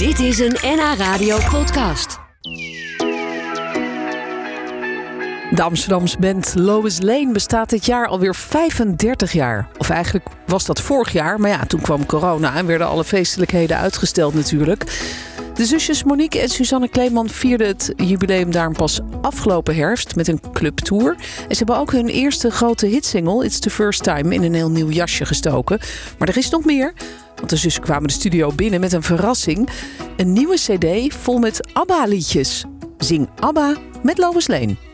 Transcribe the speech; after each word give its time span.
Dit 0.00 0.18
is 0.18 0.38
een 0.38 0.56
NH 0.62 0.94
Radio 0.98 1.38
podcast. 1.50 2.18
De 5.50 5.62
Amsterdamse 5.62 6.18
band 6.18 6.54
Lois 6.54 7.00
Lane 7.00 7.32
bestaat 7.32 7.70
dit 7.70 7.86
jaar 7.86 8.06
alweer 8.06 8.34
35 8.34 9.32
jaar. 9.32 9.68
Of 9.78 9.90
eigenlijk 9.90 10.26
was 10.46 10.64
dat 10.64 10.80
vorig 10.80 11.12
jaar, 11.12 11.40
maar 11.40 11.50
ja, 11.50 11.64
toen 11.64 11.80
kwam 11.80 12.06
corona 12.06 12.54
en 12.54 12.66
werden 12.66 12.86
alle 12.86 13.04
feestelijkheden 13.04 13.76
uitgesteld 13.76 14.34
natuurlijk. 14.34 14.84
De 15.60 15.66
zusjes 15.66 16.04
Monique 16.04 16.40
en 16.40 16.48
Suzanne 16.48 16.88
Kleeman 16.88 17.28
vierden 17.28 17.66
het 17.66 17.92
jubileum 17.96 18.50
daarom 18.50 18.72
pas 18.72 19.00
afgelopen 19.20 19.76
herfst 19.76 20.16
met 20.16 20.28
een 20.28 20.40
clubtour. 20.52 21.10
En 21.48 21.54
ze 21.54 21.56
hebben 21.56 21.76
ook 21.76 21.92
hun 21.92 22.08
eerste 22.08 22.50
grote 22.50 22.86
hitsingle, 22.86 23.44
It's 23.44 23.58
the 23.58 23.70
First 23.70 24.02
Time, 24.02 24.34
in 24.34 24.42
een 24.42 24.54
heel 24.54 24.70
nieuw 24.70 24.90
jasje 24.90 25.24
gestoken. 25.24 25.78
Maar 26.18 26.28
er 26.28 26.36
is 26.36 26.50
nog 26.50 26.64
meer. 26.64 26.92
Want 27.34 27.50
de 27.50 27.56
zussen 27.56 27.82
kwamen 27.82 28.08
de 28.08 28.12
studio 28.12 28.52
binnen 28.52 28.80
met 28.80 28.92
een 28.92 29.02
verrassing. 29.02 29.68
Een 30.16 30.32
nieuwe 30.32 30.54
cd 30.54 31.14
vol 31.14 31.38
met 31.38 31.68
ABBA-liedjes. 31.72 32.64
Zing 32.98 33.28
ABBA 33.40 33.76
met 34.02 34.18
Lois 34.18 34.48
Lane. 34.48 34.89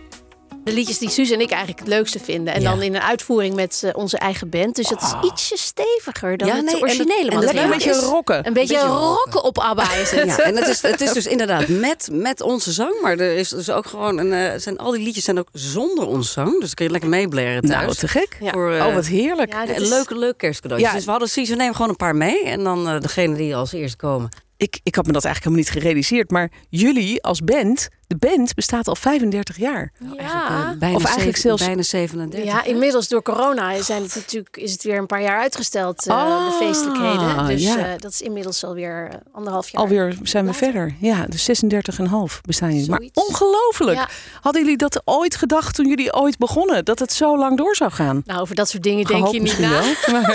De 0.66 0.72
liedjes 0.72 0.98
die 0.98 1.10
Suus 1.10 1.30
en 1.30 1.40
ik 1.40 1.50
eigenlijk 1.50 1.78
het 1.78 1.88
leukste 1.88 2.18
vinden. 2.18 2.54
En 2.54 2.60
Ja. 2.60 2.70
dan 2.70 2.82
in 2.82 2.94
een 2.94 3.00
uitvoering 3.02 3.54
met 3.54 3.80
eh, 3.84 3.90
onze 3.94 4.18
eigen 4.18 4.48
band. 4.50 4.74
Dus 4.76 4.88
dat 4.88 5.02
is 5.02 5.30
ietsje 5.30 5.56
steviger 5.56 6.36
dan 6.36 6.48
Ja, 6.48 6.54
het 6.56 6.64
nee, 6.64 6.80
originele 6.80 7.30
en 7.30 7.40
dat 7.40 7.54
een 7.54 7.70
beetje 7.70 7.92
rocken. 8.00 8.46
Een 8.46 8.52
beetje 8.52 8.74
beetje 8.74 8.88
rocken 8.88 9.44
op 9.44 9.58
ABBA 9.58 9.94
is 9.94 10.10
het. 10.10 10.26
Ja, 10.26 10.38
en 10.38 10.56
het 10.56 10.66
is, 10.66 10.82
het 10.82 11.00
is 11.00 11.12
dus 11.12 11.26
inderdaad 11.26 11.68
met, 11.68 12.08
met 12.12 12.40
onze 12.40 12.72
zang. 12.72 13.00
Maar 13.02 13.18
er 13.18 13.36
is 13.36 13.48
dus 13.48 13.70
ook 13.70 13.86
gewoon 13.86 14.18
een, 14.18 14.32
eh, 14.32 14.58
zijn, 14.58 14.78
al 14.78 14.90
die 14.90 15.02
liedjes 15.02 15.24
zijn 15.24 15.38
ook 15.38 15.48
zonder 15.52 16.06
ons 16.06 16.32
zang. 16.32 16.50
Dus 16.50 16.60
dan 16.60 16.74
kun 16.74 16.84
je 16.84 16.90
lekker 16.90 17.10
meeblaren 17.10 17.62
thuis. 17.62 17.82
Nou, 17.84 17.94
te 17.94 18.08
gek. 18.08 18.36
Ja. 18.40 18.50
Voor, 18.52 18.72
eh, 18.74 18.86
Oh, 18.86 18.94
wat 18.94 19.06
heerlijk. 19.06 19.52
Ja, 19.52 19.66
dit 19.66 19.76
een 19.76 19.82
is- 19.82 19.88
leuke, 19.88 20.18
leuk 20.18 20.38
kerstcadeautje. 20.38 20.88
Ja. 20.88 20.94
Dus 20.94 21.04
we 21.04 21.10
hadden 21.10 21.28
zoiets, 21.28 21.50
we 21.52 21.56
nemen 21.58 21.74
gewoon 21.74 21.90
een 21.90 21.96
paar 21.96 22.16
mee. 22.16 22.44
En 22.44 22.64
dan 22.64 22.88
eh, 22.88 23.00
degene 23.00 23.36
die 23.36 23.56
als 23.56 23.72
eerst 23.72 23.96
komen. 23.96 24.28
Ik, 24.58 24.80
ik 24.82 24.94
had 24.94 25.06
me 25.06 25.12
dat 25.12 25.24
eigenlijk 25.24 25.54
helemaal 25.54 25.74
niet 25.74 25.82
gerealiseerd. 25.82 26.30
Maar 26.30 26.50
jullie 26.68 27.22
als 27.22 27.44
band, 27.44 27.88
de 28.06 28.16
band 28.16 28.54
bestaat 28.54 28.88
al 28.88 28.96
35 28.96 29.56
jaar. 29.56 29.92
Ja. 29.98 30.08
Eh, 30.18 30.78
bijna 30.78 30.96
Of 30.96 31.04
eigenlijk 31.04 31.16
zeven- 31.36 31.40
zelfs- 31.40 31.64
bijna 31.64 31.82
37. 31.82 32.44
Ja, 32.44 32.64
inmiddels 32.64 33.08
door 33.08 33.22
corona 33.22 33.82
zijn 33.82 34.02
het 34.02 34.14
natuurlijk, 34.14 34.56
is 34.56 34.72
het 34.72 34.82
weer 34.82 34.98
een 34.98 35.06
paar 35.06 35.22
jaar 35.22 35.40
uitgesteld, 35.40 36.06
eh, 36.06 36.16
Ah, 36.16 36.46
de 36.50 36.56
feestelijkheden. 36.64 37.46
Dus 37.46 37.62
ja. 37.62 37.76
eh, 37.78 37.98
dat 37.98 38.10
is 38.12 38.20
inmiddels 38.20 38.64
alweer 38.64 39.22
anderhalf 39.32 39.68
jaar. 39.68 39.82
Alweer 39.82 40.16
zijn 40.22 40.44
we 40.44 40.50
later. 40.50 40.64
verder. 40.72 40.94
Ja, 41.00 41.26
dus 41.28 41.44
36,5 41.44 42.40
bestaan 42.40 42.74
jullie. 42.74 42.90
Maar 42.90 43.02
ongelooflijk. 43.12 43.98
Ja. 43.98 44.08
Hadden 44.40 44.62
jullie 44.62 44.76
dat 44.76 45.02
ooit 45.04 45.36
gedacht 45.36 45.74
toen 45.74 45.88
jullie 45.88 46.14
ooit 46.14 46.38
begonnen? 46.38 46.84
Dat 46.84 46.98
het 46.98 47.12
zo 47.12 47.38
lang 47.38 47.56
door 47.56 47.74
zou 47.76 47.90
gaan? 47.90 48.22
Nou, 48.24 48.40
over 48.40 48.54
dat 48.54 48.68
soort 48.68 48.82
dingen 48.82 49.04
denk 49.04 49.26
je 49.26 49.32
niet 49.32 49.42
misschien 49.42 49.64
na. 49.64 49.70
wel. 49.70 49.94
Maar, 50.12 50.34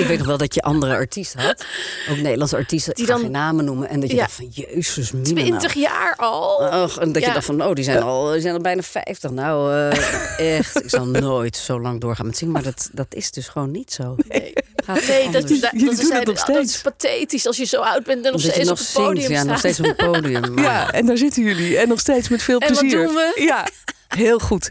Ik 0.00 0.04
weet 0.06 0.18
nog 0.18 0.26
wel 0.26 0.36
dat 0.38 0.54
je 0.54 0.62
andere 0.62 0.94
artiesten 0.94 1.40
had. 1.40 1.64
Ook 2.10 2.16
Nederlandse 2.16 2.56
artiesten. 2.56 2.94
Die 2.94 3.06
dan 3.06 3.30
namen 3.30 3.64
noemen. 3.64 3.88
En 3.88 4.00
dat 4.00 4.08
je 4.10 4.14
Ja. 4.16 4.22
dacht 4.22 4.34
van, 4.34 4.46
jezus, 4.50 5.12
mina 5.12 5.24
nou. 5.32 5.36
20 5.40 5.74
jaar 5.74 6.16
al. 6.16 6.60
Och, 6.82 6.98
en 6.98 7.12
dat 7.12 7.22
Ja. 7.22 7.28
je 7.28 7.34
dacht 7.34 7.46
van, 7.46 7.62
oh, 7.62 7.72
die 7.74 7.84
zijn 7.84 8.02
al, 8.02 8.30
die 8.32 8.40
zijn 8.40 8.54
al 8.54 8.60
bijna 8.60 8.82
50. 8.82 9.30
Nou, 9.30 9.72
eh, 9.74 10.56
echt, 10.58 10.82
ik 10.84 10.90
zal 10.90 11.06
nooit 11.06 11.56
zo 11.56 11.80
lang 11.80 12.00
doorgaan 12.00 12.26
met 12.26 12.36
zingen. 12.36 12.52
Maar 12.52 12.62
dat, 12.62 12.88
dat 12.92 13.06
is 13.14 13.30
dus 13.30 13.48
gewoon 13.48 13.70
niet 13.70 13.92
zo. 13.92 14.16
Nee, 14.28 14.52
toch 14.86 15.32
dat, 15.32 15.50
is- 15.50 15.60
dat 15.60 16.28
is 16.28 16.40
steeds. 16.40 16.80
pathetisch 16.80 17.46
als 17.46 17.56
je 17.56 17.64
zo 17.64 17.80
oud 17.80 18.04
bent 18.04 18.24
en 18.26 18.32
nog 18.32 18.40
steeds 18.40 18.58
nog 18.58 18.70
op 18.70 18.78
het 18.78 18.92
podium 18.92 19.16
zingt, 19.26 19.32
ja, 19.42 19.42
nog 19.44 19.58
steeds 19.58 19.80
op 19.80 19.86
het 19.86 19.96
podium. 19.96 20.54
Maar- 20.54 20.64
ja, 20.64 20.90
en 20.92 21.06
daar 21.06 21.16
zitten 21.16 21.42
jullie. 21.42 21.78
En 21.78 21.88
nog 21.88 22.00
steeds 22.00 22.28
met 22.28 22.42
veel 22.42 22.58
En 22.58 22.68
wat 22.68 22.78
plezier. 22.78 23.04
doen 23.06 23.14
we? 23.14 23.32
Ja, 23.44 23.66
heel 24.08 24.38
goed. 24.38 24.68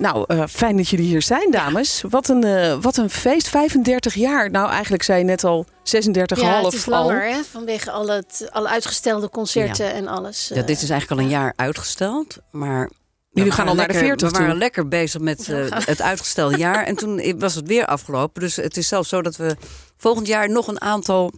Nou, 0.00 0.24
eh, 0.26 0.42
fijn 0.48 0.76
dat 0.76 0.88
jullie 0.88 1.06
hier 1.06 1.22
zijn, 1.22 1.50
dames. 1.50 2.02
Wat 2.08 2.28
een, 2.28 2.44
eh, 2.44 2.76
wat 2.80 2.96
een 2.96 3.10
feest. 3.10 3.48
35 3.48 4.14
jaar. 4.14 4.50
Nou, 4.50 4.70
eigenlijk 4.70 5.02
zei 5.02 5.18
je 5.18 5.24
net 5.24 5.44
al 5.44 5.66
36,5 5.82 6.40
Ja, 6.40 6.62
het 6.64 6.72
is 6.72 6.90
al. 6.90 7.10
hè? 7.10 7.42
Vanwege 7.50 7.90
al 7.90 8.08
het, 8.08 8.48
alle 8.50 8.68
uitgestelde 8.68 9.28
concerten 9.30 9.92
en 9.92 10.08
alles. 10.08 10.50
Ja, 10.54 10.62
dit 10.62 10.82
is 10.82 10.90
eigenlijk 10.90 11.20
al 11.20 11.26
een 11.26 11.32
jaar 11.32 11.52
uitgesteld, 11.56 12.36
maar... 12.50 12.90
Jullie 13.32 13.52
gaan 13.52 13.68
al 13.68 13.74
naar 13.74 13.86
de 13.86 13.92
lekker- 13.92 14.08
40 14.08 14.30
We 14.30 14.34
waren 14.36 14.50
toe. 14.50 14.58
lekker 14.58 14.88
bezig 14.88 15.20
met 15.20 15.48
eh, 15.48 15.64
het 15.70 16.02
uitgestelde 16.02 16.56
jaar. 16.56 16.84
En 16.84 16.96
toen 16.96 17.38
was 17.38 17.54
het 17.54 17.66
weer 17.66 17.86
afgelopen. 17.86 18.42
Dus 18.42 18.56
het 18.56 18.76
is 18.76 18.88
zelfs 18.88 19.08
zo 19.08 19.22
dat 19.22 19.36
we 19.36 19.56
volgend 19.96 20.26
jaar 20.26 20.50
nog 20.50 20.66
een 20.66 20.80
aantal 20.80 21.32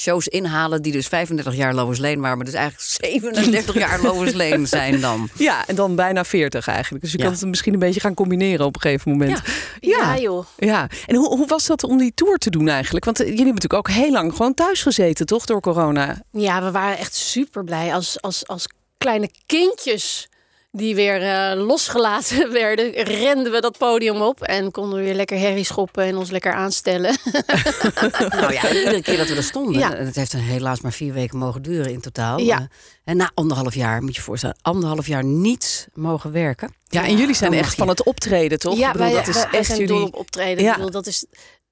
shows 0.00 0.28
inhalen... 0.28 0.82
die 0.82 0.92
dus 0.92 1.06
35 1.06 1.54
jaar 1.54 1.74
Lois 1.74 1.98
Lane 1.98 2.20
waren... 2.20 2.36
maar 2.36 2.46
dus 2.46 2.54
eigenlijk 2.54 2.84
37 2.90 3.74
jaar 3.78 4.02
Lois 4.02 4.32
Lane 4.32 4.66
zijn 4.66 5.00
dan. 5.00 5.28
Ja, 5.38 5.66
en 5.66 5.74
dan 5.74 5.94
bijna 5.94 6.24
40 6.24 6.66
eigenlijk. 6.68 7.02
Dus 7.04 7.12
je 7.12 7.18
Ja. 7.18 7.24
kan 7.24 7.32
het 7.32 7.44
misschien 7.46 7.72
een 7.72 7.78
beetje 7.78 8.00
gaan 8.00 8.14
combineren 8.14 8.66
op 8.66 8.74
een 8.74 8.80
gegeven 8.80 9.10
moment. 9.10 9.40
Ja, 9.80 10.18
joh. 10.18 10.46
Ja, 10.56 10.86
en 11.06 11.14
hoe, 11.16 11.36
hoe 11.36 11.46
was 11.46 11.66
dat 11.66 11.84
om 11.84 11.98
die 11.98 12.12
tour 12.14 12.38
te 12.38 12.50
doen 12.50 12.68
eigenlijk? 12.68 13.04
Want 13.04 13.20
eh, 13.20 13.26
jullie 13.26 13.42
hebben 13.44 13.62
natuurlijk 13.62 13.88
ook 13.88 13.94
heel 13.96 14.10
lang 14.12 14.32
gewoon 14.32 14.54
thuis 14.54 14.82
gezeten, 14.82 15.26
toch, 15.26 15.44
door 15.44 15.60
corona? 15.60 16.22
Ja, 16.32 16.62
we 16.62 16.70
waren 16.70 16.98
echt 16.98 17.14
super 17.14 17.64
blij 17.64 17.94
als, 17.94 18.20
als, 18.20 18.46
als 18.46 18.66
kleine 18.98 19.30
kindjes 19.46 20.28
die 20.72 20.94
weer 20.94 21.22
eh, 21.22 21.64
losgelaten 21.66 22.52
werden, 22.62 22.90
renden 22.92 23.52
we 23.52 23.60
dat 23.60 23.78
podium 23.78 24.20
op 24.22 24.42
en 24.42 24.70
konden 24.70 24.98
we 24.98 25.04
weer 25.04 25.14
lekker 25.14 25.38
herrie 25.38 25.64
schoppen 25.64 26.04
en 26.04 26.16
ons 26.16 26.30
lekker 26.30 26.52
aanstellen. 26.52 27.16
Nou 28.40 28.52
ja, 28.52 28.72
iedere 28.72 29.02
keer 29.02 29.16
dat 29.16 29.28
we 29.28 29.34
er 29.34 29.42
stonden. 29.42 29.78
Ja. 29.80 29.94
En 29.94 30.06
het 30.06 30.16
heeft 30.16 30.32
helaas 30.32 30.80
maar 30.80 30.92
vier 30.92 31.12
weken 31.12 31.38
mogen 31.38 31.62
duren 31.62 31.92
in 31.92 32.00
totaal. 32.00 32.38
Ja. 32.38 32.58
Eh, 32.58 32.64
en 33.04 33.16
na 33.16 33.30
anderhalf 33.34 33.74
jaar, 33.74 34.00
moet 34.02 34.10
je 34.14 34.20
je 34.20 34.26
voorstellen, 34.26 34.56
anderhalf 34.62 35.06
jaar 35.06 35.24
niets 35.24 35.86
mogen 35.94 36.32
werken. 36.32 36.74
Ja, 36.88 37.04
en 37.06 37.16
jullie 37.16 37.34
zijn 37.34 37.52
echt 37.52 37.74
van 37.74 37.88
het 37.88 38.02
optreden, 38.04 38.58
toch? 38.58 38.76
Ja, 38.78 38.86
Ik 38.86 38.92
bedoel, 38.92 39.06
wij, 39.06 39.16
dat 39.16 39.28
is 39.28 39.34
wij- 39.34 39.48
wij 39.50 39.58
echt 39.58 39.66
zijn 39.68 39.80
jullie... 39.80 39.94
dol 39.94 40.04
op 40.06 40.14
optreden. 40.14 40.64
Ja. 40.64 40.70
Ik 40.70 40.76
bedoel, 40.76 40.90
dat 40.90 41.06
is, 41.06 41.24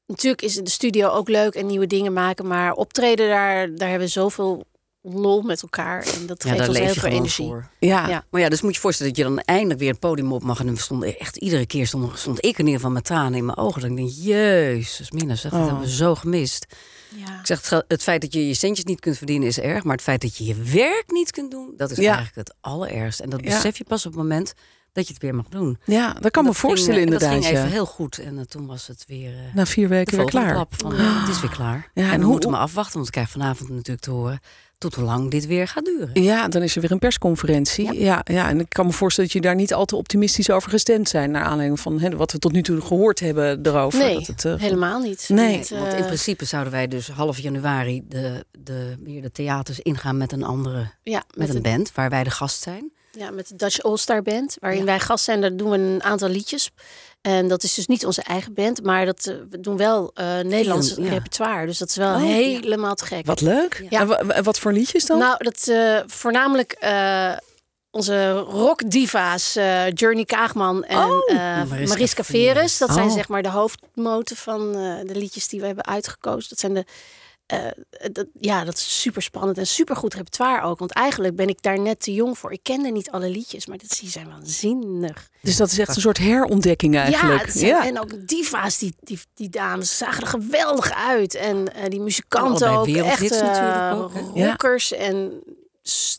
natuurlijk 0.07 0.43
is 0.43 0.55
de 0.55 0.71
studio 0.71 1.09
ook 1.09 1.29
leuk 1.29 1.55
en 1.55 1.67
nieuwe 1.67 1.87
dingen 1.87 2.13
maken, 2.13 2.47
maar 2.47 2.73
optreden, 2.73 3.29
daar, 3.29 3.75
daar 3.75 3.89
hebben 3.89 4.07
we 4.07 4.13
zoveel 4.13 4.65
lol 5.13 5.43
met 5.43 5.63
elkaar 5.63 6.07
en 6.07 6.27
dat 6.27 6.43
Ja, 6.43 6.49
geeft 6.49 6.59
daar 6.61 6.69
ons 6.69 6.79
heel 6.79 6.95
veel 6.95 7.11
energie. 7.11 7.47
voor. 7.47 7.69
Ja. 7.79 8.09
Ja. 8.09 8.25
Maar 8.31 8.41
ja, 8.41 8.49
dus 8.49 8.61
moet 8.61 8.71
je 8.71 8.77
je 8.77 8.83
voorstellen 8.83 9.13
dat 9.15 9.23
je 9.23 9.29
dan 9.29 9.41
eindelijk 9.41 9.81
weer 9.81 9.91
het 9.91 10.01
podium 10.01 10.33
op 10.33 10.43
mag. 10.43 10.61
En 10.61 10.75
we 10.75 10.81
stonden 10.81 11.19
echt 11.19 11.37
iedere 11.37 11.67
keer 11.67 11.87
stond, 11.87 12.19
stond 12.19 12.39
ik 12.45 12.53
in 12.59 12.65
ieder 12.65 12.75
geval 12.75 12.91
met 12.91 13.05
tranen 13.05 13.39
in 13.39 13.45
mijn 13.45 13.59
ogen. 13.59 13.81
Dan 13.81 13.95
denk 13.95 14.09
ik, 14.09 14.15
jezus, 14.19 15.11
Mina, 15.11 15.35
zeg, 15.35 15.51
dat 15.53 15.61
Oh. 15.61 15.67
hebben 15.67 15.85
we 15.85 15.91
zo 15.95 16.15
gemist. 16.15 16.67
Ja. 17.17 17.41
Ik 17.41 17.47
zeg, 17.47 17.69
het 17.71 17.85
het 17.89 18.03
feit 18.03 18.21
dat 18.21 18.33
je 18.33 18.47
je 18.49 18.55
centjes 18.55 18.85
niet 18.85 19.01
kunt 19.01 19.17
verdienen 19.17 19.49
is 19.49 19.59
erg. 19.61 19.85
Maar 19.85 19.95
het 19.95 20.03
feit 20.05 20.21
dat 20.21 20.37
je 20.37 20.45
je 20.45 20.55
werk 20.55 21.05
niet 21.07 21.31
kunt 21.31 21.51
doen, 21.51 21.75
dat 21.77 21.91
is 21.91 21.97
Ja. 21.97 22.15
eigenlijk 22.17 22.49
het 22.49 22.57
allerergste. 22.61 23.23
En 23.23 23.31
dat 23.31 23.41
Ja. 23.45 23.47
besef 23.55 23.79
je 23.79 23.85
pas 23.85 24.07
op 24.07 24.13
het 24.13 24.21
moment 24.23 24.55
dat 24.99 25.07
je 25.07 25.13
het 25.13 25.23
weer 25.23 25.35
mag 25.35 25.49
doen. 25.49 25.79
ja, 25.85 26.13
dat 26.13 26.31
kan 26.31 26.43
me 26.45 26.49
Dat 26.51 26.59
ging, 26.59 26.69
voorstellen 26.71 26.99
eh, 26.99 27.05
inderdaad. 27.05 27.33
Dat 27.33 27.43
ging 27.45 27.55
even 27.57 27.67
ja. 27.67 27.73
heel 27.73 27.87
goed. 27.87 28.19
En 28.19 28.39
eh, 28.39 28.45
toen 28.45 28.67
was 28.67 28.87
het 28.87 29.05
weer... 29.07 29.31
eh, 29.33 29.55
Na 29.55 29.67
vier 29.67 29.89
weken 29.89 30.17
weer 30.17 30.27
klaar. 30.27 30.65
van, 30.71 30.93
het 31.21 31.29
is 31.29 31.41
weer 31.41 31.51
klaar. 31.51 31.91
Ja, 31.95 32.03
en 32.05 32.11
en 32.11 32.17
we 32.19 32.23
hoe- 32.23 32.33
moeten 32.33 32.51
maar 32.51 32.61
afwachten, 32.61 32.95
want 32.95 33.07
ik 33.07 33.13
krijg 33.13 33.31
vanavond 33.31 33.69
natuurlijk 33.69 34.01
te 34.01 34.11
horen 34.11 34.41
tot 34.79 34.95
hoe 34.95 35.05
lang 35.05 35.31
dit 35.31 35.47
weer 35.47 35.69
gaat 35.69 35.85
duren. 35.85 36.23
Ja, 36.23 36.49
dan 36.49 36.63
is 36.63 36.75
er 36.75 36.81
weer 36.81 36.91
een 36.93 36.99
persconferentie. 36.99 37.93
Ja. 37.93 38.21
Ja, 38.25 38.49
en 38.49 38.61
ik 38.61 38.69
kan 38.69 38.87
me 38.87 38.93
voorstellen 38.93 39.31
dat 39.31 39.43
je 39.43 39.49
daar 39.49 39.57
niet 39.57 39.75
al 39.75 39.85
te 39.85 39.97
optimistisch 39.97 40.51
over 40.51 40.71
gestemd 40.71 41.09
zijn. 41.09 41.31
Naar 41.31 41.43
aanleiding 41.45 41.81
van 41.81 42.01
hè, 42.01 42.17
wat 42.17 42.33
we 42.33 42.39
tot 42.39 42.53
nu 42.53 42.63
toe 42.63 42.81
gehoord 42.81 43.21
hebben 43.21 43.59
erover. 43.67 43.99
Nee, 43.99 44.15
dat 44.15 44.27
het, 44.27 44.45
eh, 44.45 44.55
helemaal 44.57 45.01
niet. 45.01 45.29
Nee. 45.29 45.65
Want 45.71 45.93
in 45.95 46.05
principe 46.05 46.45
zouden 46.45 46.73
wij 46.73 46.89
dus 46.89 47.09
half 47.09 47.39
januari 47.39 48.03
de, 48.09 48.45
de, 48.59 48.95
weer 49.05 49.23
de 49.23 49.31
theaters 49.33 49.81
ingaan 49.81 50.17
met 50.17 50.33
een 50.33 50.43
andere, 50.45 50.91
ja, 51.03 51.23
met 51.37 51.49
een 51.49 51.57
een 51.57 51.63
band 51.63 51.93
waar 51.95 52.11
wij 52.11 52.25
de 52.25 52.31
gast 52.31 52.63
zijn. 52.63 52.93
Ja, 53.19 53.31
met 53.31 53.49
de 53.49 53.56
Dutch 53.56 53.81
All 53.83 53.97
Star 53.97 54.23
Band, 54.23 54.56
waarin 54.61 54.79
Ja. 54.81 54.84
wij 54.87 55.01
gast 55.01 55.25
zijn. 55.25 55.41
Daar 55.41 55.56
doen 55.56 55.71
we 55.71 55.77
een 55.79 56.03
aantal 56.03 56.29
liedjes. 56.29 56.71
En 57.21 57.49
dat 57.49 57.62
is 57.62 57.75
dus 57.75 57.87
niet 57.87 58.06
onze 58.06 58.23
eigen 58.23 58.55
band, 58.55 58.83
maar 58.83 59.06
dat, 59.06 59.27
eh, 59.27 59.34
we 59.51 59.61
doen 59.61 59.77
wel 59.77 60.11
eh, 60.15 60.39
Nederlands 60.41 60.95
Ja. 60.97 61.09
repertoire. 61.09 61.67
Dus 61.67 61.79
dat 61.79 61.89
is 61.89 61.97
wel 61.97 62.15
Oh, 62.15 62.21
helemaal 62.23 62.95
te 62.95 63.06
gek. 63.06 63.27
Wat 63.27 63.41
leuk. 63.41 63.87
Ja. 63.91 64.01
En 64.01 64.06
wa- 64.06 64.25
wa- 64.25 64.43
wat 64.43 64.59
voor 64.59 64.73
liedjes 64.73 65.06
dan? 65.06 65.19
Nou, 65.19 65.45
dat 65.45 65.69
eh, 65.69 65.99
voornamelijk 66.06 66.73
eh, 66.73 67.33
onze 67.91 68.31
rockdiva's, 68.39 69.56
eh 69.56 69.91
Journey 69.93 70.25
Kaagman 70.25 70.85
en 70.85 70.99
Oh, 70.99 71.31
eh, 71.31 71.37
Mariska 71.37 71.87
Mariska 71.89 72.25
Veres. 72.25 72.79
Dat 72.79 72.93
zijn 72.93 73.09
Oh. 73.09 73.15
zeg 73.15 73.29
maar 73.29 73.43
de 73.43 73.49
hoofdmoten 73.50 74.37
van 74.37 74.75
eh, 74.77 74.99
de 75.06 75.15
liedjes 75.17 75.49
die 75.49 75.61
we 75.61 75.67
hebben 75.67 75.85
uitgekozen. 75.87 76.49
Dat 76.49 76.59
zijn 76.59 76.75
de 76.75 76.85
eh, 77.49 77.59
dat, 78.12 78.27
ja, 78.41 78.65
dat 78.65 78.75
is 78.77 79.00
super 79.00 79.23
spannend 79.23 79.59
en 79.59 79.67
super 79.67 79.97
goed 79.97 80.15
repertoire 80.15 80.62
ook. 80.62 80.79
Want 80.79 80.93
eigenlijk 80.93 81.37
ben 81.37 81.49
ik 81.49 81.62
daar 81.62 81.81
net 81.81 82.00
te 82.00 82.15
jong 82.15 82.39
voor. 82.39 82.53
Ik 82.53 82.62
kende 82.62 82.91
niet 82.91 83.11
alle 83.11 83.29
liedjes, 83.31 83.67
maar 83.67 83.79
dit, 83.79 84.00
die 84.00 84.11
zijn 84.11 84.29
waanzinnig. 84.29 85.29
Dus 85.43 85.56
dat 85.56 85.71
is 85.71 85.79
echt 85.79 85.97
een 85.97 86.03
soort 86.03 86.19
herontdekking 86.19 86.97
eigenlijk. 86.97 87.47
Ja, 87.47 87.50
zijn- 87.53 87.83
en 87.95 88.00
ook 88.00 88.29
diva's, 88.29 88.79
die, 88.79 88.95
die, 89.00 89.19
die 89.35 89.49
dames 89.49 89.99
zagen 89.99 90.23
er 90.23 90.29
geweldig 90.29 90.93
uit. 90.93 91.35
En 91.35 91.75
eh, 91.75 91.91
die 91.91 92.00
muzikanten 92.00 92.71
ook, 92.71 92.87
echt 92.87 93.31
eh, 93.31 93.41
natuurlijk 93.41 93.94
ook? 94.03 94.12
Ja. 94.35 94.47
rockers 94.51 94.93
en 94.93 95.43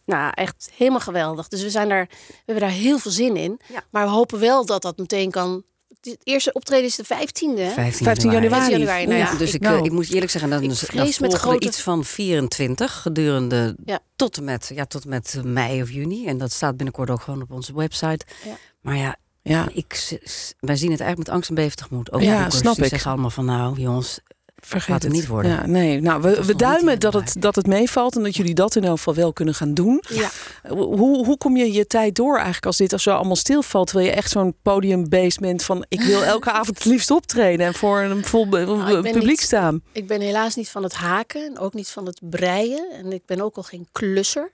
nou, 0.05 0.31
echt 0.35 0.69
helemaal 0.75 0.99
geweldig. 0.99 1.47
Dus 1.47 1.61
we, 1.61 1.69
zijn 1.69 1.89
daar, 1.89 2.07
we 2.09 2.35
hebben 2.45 2.63
daar 2.63 2.73
heel 2.77 2.99
veel 2.99 3.11
zin 3.11 3.35
in. 3.37 3.59
Ja. 3.73 3.83
Maar 3.91 4.05
we 4.05 4.11
hopen 4.11 4.39
wel 4.39 4.65
dat 4.65 4.81
dat 4.81 4.97
meteen 4.97 5.31
kan. 5.31 5.63
Het 6.11 6.19
eerste 6.23 6.53
optreden 6.53 6.85
is 6.85 6.95
de 6.95 7.03
15e. 7.05 7.59
hè? 7.61 7.69
15, 7.71 8.05
15 8.05 8.31
januari. 8.31 8.49
15 8.61 8.77
januari, 8.79 9.05
nou 9.05 9.19
ja, 9.19 9.35
dus 9.35 9.49
ik- 9.49 9.55
ik, 9.55 9.61
eh, 9.63 9.69
nou. 9.69 9.85
ik 9.85 9.91
moet 9.91 10.11
eerlijk 10.13 10.31
zeggen, 10.31 10.49
dan, 10.49 10.61
Ik 10.61 10.67
dan 10.67 10.77
vrees 10.77 11.19
met 11.19 11.29
volgen 11.29 11.49
grote- 11.49 11.67
iets 11.67 11.81
van 11.81 12.03
24 12.05 13.01
gedurende 13.01 13.75
Ja. 13.85 13.99
tot, 14.15 14.37
en 14.37 14.43
met, 14.43 14.71
ja, 14.73 14.85
tot 14.85 15.03
en 15.03 15.09
met 15.09 15.39
mei 15.43 15.81
of 15.81 15.91
juni. 15.91 16.27
En 16.27 16.37
dat 16.37 16.51
staat 16.51 16.75
binnenkort 16.75 17.09
ook 17.09 17.21
gewoon 17.21 17.41
op 17.41 17.51
onze 17.51 17.75
website. 17.75 18.25
Ja. 18.45 18.57
Maar 18.81 18.95
ja, 18.97 19.15
Ja. 19.41 19.67
Ik, 19.73 20.19
wij 20.59 20.75
zien 20.75 20.91
het 20.91 20.99
eigenlijk 20.99 21.17
met 21.17 21.29
angst 21.29 21.49
en 21.49 21.55
beven 21.55 21.77
tegemoet. 21.77 22.11
Ook 22.11 22.21
Ja, 22.21 22.49
snap 22.49 22.75
die 22.75 22.83
ik. 22.83 22.89
zeggen 22.89 23.11
allemaal 23.11 23.29
van 23.29 23.45
nou 23.45 23.79
jongens, 23.79 24.19
Vergeet 24.65 24.89
Laat 24.89 25.03
het 25.03 25.11
niet 25.11 25.27
worden. 25.27 25.51
Ja, 25.51 25.65
nee. 25.65 26.01
Nou, 26.01 26.21
we, 26.21 26.55
duimen 26.55 26.99
dat 26.99 27.13
het, 27.13 27.35
dat 27.39 27.55
het 27.55 27.67
meevalt 27.67 28.15
en 28.15 28.23
dat 28.23 28.35
jullie 28.35 28.53
dat 28.53 28.75
in 28.75 28.83
elk 28.83 28.97
geval 28.97 29.15
wel 29.15 29.33
kunnen 29.33 29.53
gaan 29.55 29.73
doen. 29.73 30.03
Ja. 30.09 30.29
Hoe, 30.67 31.25
hoe 31.25 31.37
kom 31.37 31.57
je 31.57 31.71
je 31.73 31.87
tijd 31.87 32.15
door 32.15 32.35
eigenlijk 32.35 32.65
als 32.65 32.77
dit 32.77 32.93
als 32.93 33.03
zo 33.03 33.11
allemaal 33.11 33.35
stilvalt? 33.35 33.87
Terwijl 33.87 34.09
je 34.09 34.15
echt 34.15 34.31
zo'n 34.31 34.55
podiumbeest 34.61 35.39
bent 35.39 35.63
van 35.63 35.85
ik 35.87 36.01
wil 36.01 36.23
elke 36.33 36.51
avond 36.51 36.77
het 36.77 36.85
liefst 36.85 37.11
optreden 37.11 37.65
en 37.65 37.73
voor 37.73 37.99
een 37.99 38.25
vol 38.25 38.45
Nou, 38.45 39.01
ben 39.01 39.11
publiek 39.11 39.27
niet- 39.27 39.39
staan. 39.39 39.81
Ik 39.91 40.07
ben 40.07 40.21
helaas 40.21 40.55
niet 40.55 40.69
van 40.69 40.83
het 40.83 40.93
haken 40.93 41.45
en 41.45 41.59
ook 41.59 41.73
niet 41.73 41.89
van 41.89 42.05
het 42.05 42.19
breien. 42.29 42.91
En 42.91 43.11
ik 43.11 43.25
ben 43.25 43.41
ook 43.41 43.55
al 43.55 43.63
geen 43.63 43.87
klusser. 43.91 44.51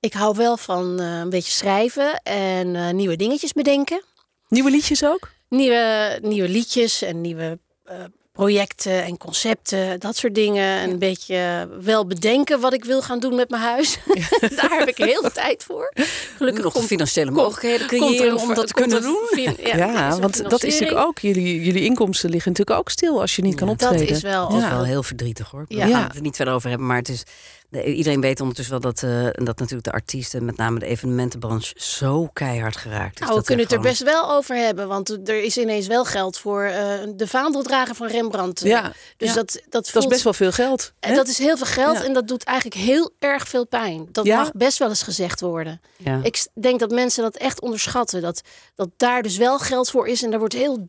Ik 0.00 0.12
hou 0.12 0.36
wel 0.36 0.56
van 0.56 1.00
eh, 1.00 1.18
een 1.18 1.30
beetje 1.30 1.52
schrijven 1.52 2.20
en 2.22 2.76
eh, 2.76 2.90
nieuwe 2.90 3.16
dingetjes 3.16 3.52
bedenken. 3.52 4.02
Nieuwe 4.48 4.70
liedjes 4.70 5.04
ook? 5.04 5.30
Nieuwe, 5.48 6.18
nieuwe 6.22 6.48
liedjes 6.48 7.02
en 7.02 7.20
nieuwe 7.20 7.58
eh, 7.84 7.96
projecten 8.36 9.04
en 9.04 9.18
concepten, 9.18 10.00
dat 10.00 10.16
soort 10.16 10.34
dingen. 10.34 10.78
En 10.80 10.90
een 10.90 10.98
beetje 10.98 11.68
wel 11.80 12.06
bedenken 12.06 12.60
wat 12.60 12.72
ik 12.72 12.84
wil 12.84 13.02
gaan 13.02 13.20
doen 13.20 13.34
met 13.34 13.50
mijn 13.50 13.62
huis. 13.62 13.98
Daar 14.56 14.78
heb 14.78 14.88
ik 14.88 14.96
heel 14.96 15.20
veel 15.20 15.30
tijd 15.32 15.64
voor. 15.64 15.92
Gelukkig 16.36 16.62
nog 16.62 16.72
de 16.72 16.78
komt, 16.78 16.90
financiële 16.90 17.30
mogelijkheden 17.30 17.80
er 17.80 17.86
creëren 17.86 18.36
om 18.36 18.54
dat 18.54 18.66
te 18.66 18.72
kunnen 18.74 19.02
doen. 19.02 19.18
fin- 19.30 19.56
Ja, 19.62 20.18
want 20.20 20.50
dat 20.50 20.62
is 20.62 20.72
natuurlijk 20.78 21.06
ook, 21.06 21.18
jullie, 21.18 21.62
jullie 21.62 21.84
inkomsten 21.84 22.30
liggen 22.30 22.50
natuurlijk 22.52 22.78
ook 22.78 22.90
stil 22.90 23.20
als 23.20 23.36
je 23.36 23.42
niet 23.42 23.54
kan 23.54 23.68
Ja, 23.68 23.74
Dat 23.74 23.90
optreden. 23.90 24.14
is 24.16 24.22
wel 24.22 24.48
Dat 24.48 24.56
is 24.58 24.62
ook 24.64 24.68
wel 24.68 24.78
wel 24.78 24.86
heel 24.86 25.02
verdrietig 25.02 25.50
hoor. 25.50 25.64
Ja. 25.68 25.76
Ja. 25.76 25.84
Daar 25.90 25.98
gaan 26.00 26.08
we 26.08 26.14
het 26.14 26.22
niet 26.22 26.36
verder 26.36 26.54
over 26.54 26.68
hebben. 26.68 26.86
Maar 26.86 26.96
het 26.96 27.08
is, 27.08 27.22
de- 27.70 27.94
iedereen 27.94 28.20
weet 28.20 28.40
ondertussen 28.40 28.80
wel 28.80 28.92
dat, 28.92 29.02
eh, 29.02 29.22
dat 29.44 29.58
natuurlijk 29.58 29.84
de 29.84 29.92
artiesten, 29.92 30.44
met 30.44 30.56
name 30.56 30.78
de 30.78 30.86
evenementenbranche, 30.86 31.74
zo 31.80 32.28
keihard 32.32 32.76
geraakt 32.76 33.14
is. 33.14 33.20
Nou, 33.20 33.30
we 33.30 33.36
dat 33.36 33.46
kunnen 33.46 33.64
het 33.64 33.74
er 33.74 33.80
best 33.80 34.02
wel 34.02 34.30
over 34.32 34.56
hebben, 34.56 34.88
want 34.88 35.28
er 35.28 35.42
is 35.42 35.56
ineens 35.58 35.86
wel 35.86 36.04
geld 36.04 36.38
voor 36.38 36.62
eh, 36.64 36.88
de 37.14 37.26
vaandeldrager 37.26 37.94
van 37.94 38.06
Rembrandt. 38.06 38.62
eh. 38.62 38.68
Ja, 38.70 38.92
dus 39.16 39.28
ja. 39.28 39.34
dat, 39.34 39.52
dat, 39.52 39.62
Dat 39.70 39.84
is 39.84 39.90
voelt- 39.90 40.08
best 40.08 40.22
wel 40.22 40.32
veel 40.32 40.52
geld. 40.52 40.92
en 41.00 41.10
hè? 41.10 41.16
dat 41.16 41.28
is 41.28 41.38
heel 41.38 41.56
veel 41.56 41.66
geld 41.66 41.96
Ja. 41.96 42.04
en 42.04 42.12
dat 42.12 42.28
doet 42.28 42.44
eigenlijk 42.44 42.80
heel 42.80 43.10
erg 43.18 43.48
veel 43.48 43.66
pijn. 43.66 44.08
Dat 44.12 44.24
Ja? 44.26 44.36
mag 44.38 44.52
best 44.52 44.78
wel 44.78 44.88
eens 44.88 45.02
gezegd 45.02 45.40
worden. 45.40 45.80
Ik 46.22 46.46
denk 46.54 46.80
dat 46.80 46.90
mensen 46.90 47.22
dat 47.22 47.36
echt 47.36 47.60
onderschatten. 47.60 48.22
Dat, 48.22 48.40
dat 48.74 48.88
daar 48.96 49.22
dus 49.22 49.36
wel 49.36 49.58
geld 49.58 49.90
voor 49.90 50.08
is 50.08 50.22
en 50.22 50.30
daar 50.30 50.38
wordt 50.38 50.54
heel 50.54 50.84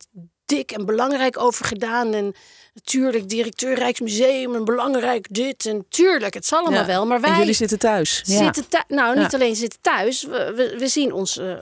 dik 0.48 0.70
en 0.72 0.86
belangrijk 0.86 1.38
over 1.38 1.64
gedaan. 1.64 2.12
En 2.14 2.34
natuurlijk, 2.74 3.28
directeur 3.28 3.74
Rijksmuseum 3.74 4.54
en 4.54 4.64
belangrijk 4.64 5.26
dit. 5.30 5.66
En 5.66 5.84
tuurlijk, 5.88 6.34
het 6.34 6.46
zal 6.46 6.58
allemaal 6.60 6.80
Ja. 6.80 6.86
wel. 6.86 7.06
Maar 7.06 7.16
En 7.16 7.22
wij 7.22 7.38
jullie 7.38 7.52
zitten 7.54 7.78
thuis. 7.78 8.22
Ja. 8.24 8.52
zitten. 8.52 8.84
Nou, 8.88 9.18
niet 9.18 9.30
Ja. 9.32 9.38
alleen 9.38 9.56
zitten 9.56 9.78
thuis. 9.82 10.22
We, 10.24 10.52
we, 10.56 10.76
we 10.78 10.88
zien 10.88 11.12
ons, 11.12 11.38
eh, 11.38 11.52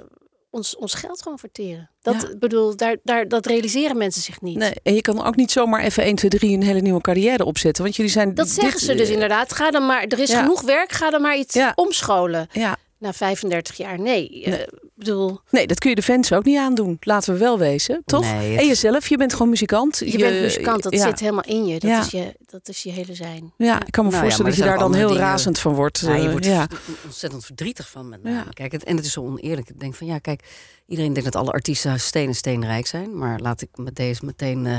ons, 0.51 0.77
ons 0.77 0.95
geld 0.95 1.23
gewoon 1.23 1.39
verteren. 1.39 1.91
Dat, 2.03 2.39
bedoel, 2.39 2.77
daar, 2.77 2.97
daar, 3.03 3.29
dat 3.29 3.47
realiseren 3.47 3.97
mensen 3.97 4.23
zich 4.23 4.41
niet. 4.41 4.57
Nee, 4.57 4.73
en 4.83 4.95
je 4.95 5.01
kan 5.01 5.25
ook 5.25 5.37
niet 5.37 5.51
zomaar 5.51 5.81
even 5.83 6.03
1, 6.03 6.15
2, 6.15 6.31
3 6.31 6.55
een 6.55 6.63
hele 6.63 6.81
nieuwe 6.81 7.01
carrière 7.01 7.45
opzetten. 7.45 7.83
Want 7.83 7.97
jullie 7.97 8.13
zijn. 8.13 8.35
Dat 8.35 8.49
zeggen 8.49 8.81
ze 8.81 8.95
dus 8.95 9.09
inderdaad. 9.09 9.53
Ga 9.53 9.71
dan 9.71 9.87
maar, 9.87 10.05
er 10.05 10.19
is 10.19 10.35
genoeg 10.35 10.61
werk, 10.63 10.93
ga 10.93 11.11
dan 11.11 11.23
maar 11.23 11.37
iets 11.37 11.59
omscholen. 11.75 12.49
Ja, 12.53 12.77
Na 12.99 13.13
35 13.13 13.77
jaar, 13.77 14.01
nee. 14.01 14.43
eh, 14.45 14.51
Nee. 14.51 14.67
Bedoel, 14.97 15.41
nee, 15.51 15.67
dat 15.67 15.79
kun 15.79 15.91
je 15.91 15.97
de 15.97 16.03
fans 16.03 16.33
ook 16.33 16.45
niet 16.45 16.59
aandoen. 16.59 16.97
Laten 17.01 17.33
we 17.33 17.39
wel 17.39 17.59
wezen, 17.59 18.03
toch? 18.05 18.21
Nee, 18.21 18.51
het 18.51 18.61
En 18.61 18.67
jezelf, 18.67 19.09
je 19.09 19.17
bent 19.17 19.33
gewoon 19.33 19.49
muzikant. 19.49 19.99
je, 19.99 20.19
bent 20.19 20.41
muzikant, 20.41 20.83
dat 20.83 20.93
ja. 20.95 21.03
zit 21.07 21.21
helemaal 21.21 21.45
in 21.45 21.67
je. 21.67 21.73
Dat, 21.81 21.91
Ja. 21.91 22.01
is 22.01 22.11
je. 22.11 22.35
dat 22.47 22.69
is 22.69 22.83
je 22.83 22.91
hele 22.91 23.15
zijn. 23.15 23.53
Ja, 23.57 23.87
ik 23.87 23.93
kan 23.93 24.05
me 24.05 24.11
Nou 24.11 24.23
voorstellen 24.23 24.51
dat 24.51 24.61
je 24.61 24.67
daar 24.67 24.79
dan 24.79 24.95
heel 24.95 25.09
dingen. 25.09 25.23
razend 25.23 25.59
van 25.59 25.75
wordt. 25.75 25.99
Ja, 25.99 26.15
je 26.15 26.25
eh, 26.25 26.31
wordt 26.31 26.47
ja. 26.47 26.69
ontzettend 27.05 27.45
verdrietig 27.45 27.89
van 27.91 28.09
met 28.09 28.23
name. 28.23 28.37
Ja. 28.37 28.45
Kijk, 28.51 28.73
het, 28.73 28.85
en 28.85 28.97
het 28.97 29.05
is 29.05 29.13
zo 29.13 29.21
oneerlijk. 29.21 29.69
Ik 29.69 29.81
denk 29.81 29.95
van 29.95 30.07
ja, 30.07 30.19
kijk, 30.19 30.43
iedereen 30.87 31.13
denkt 31.13 31.33
dat 31.33 31.43
alle 31.43 31.53
artiesten 31.53 32.01
steen 32.01 32.29
en 32.29 32.35
steenrijk 32.35 32.87
zijn. 32.87 33.19
Maar 33.19 33.41
laat 33.41 33.61
ik 33.63 33.69
met 33.75 33.97
deze 33.97 34.25
meteen 34.25 34.67
eh, 34.67 34.79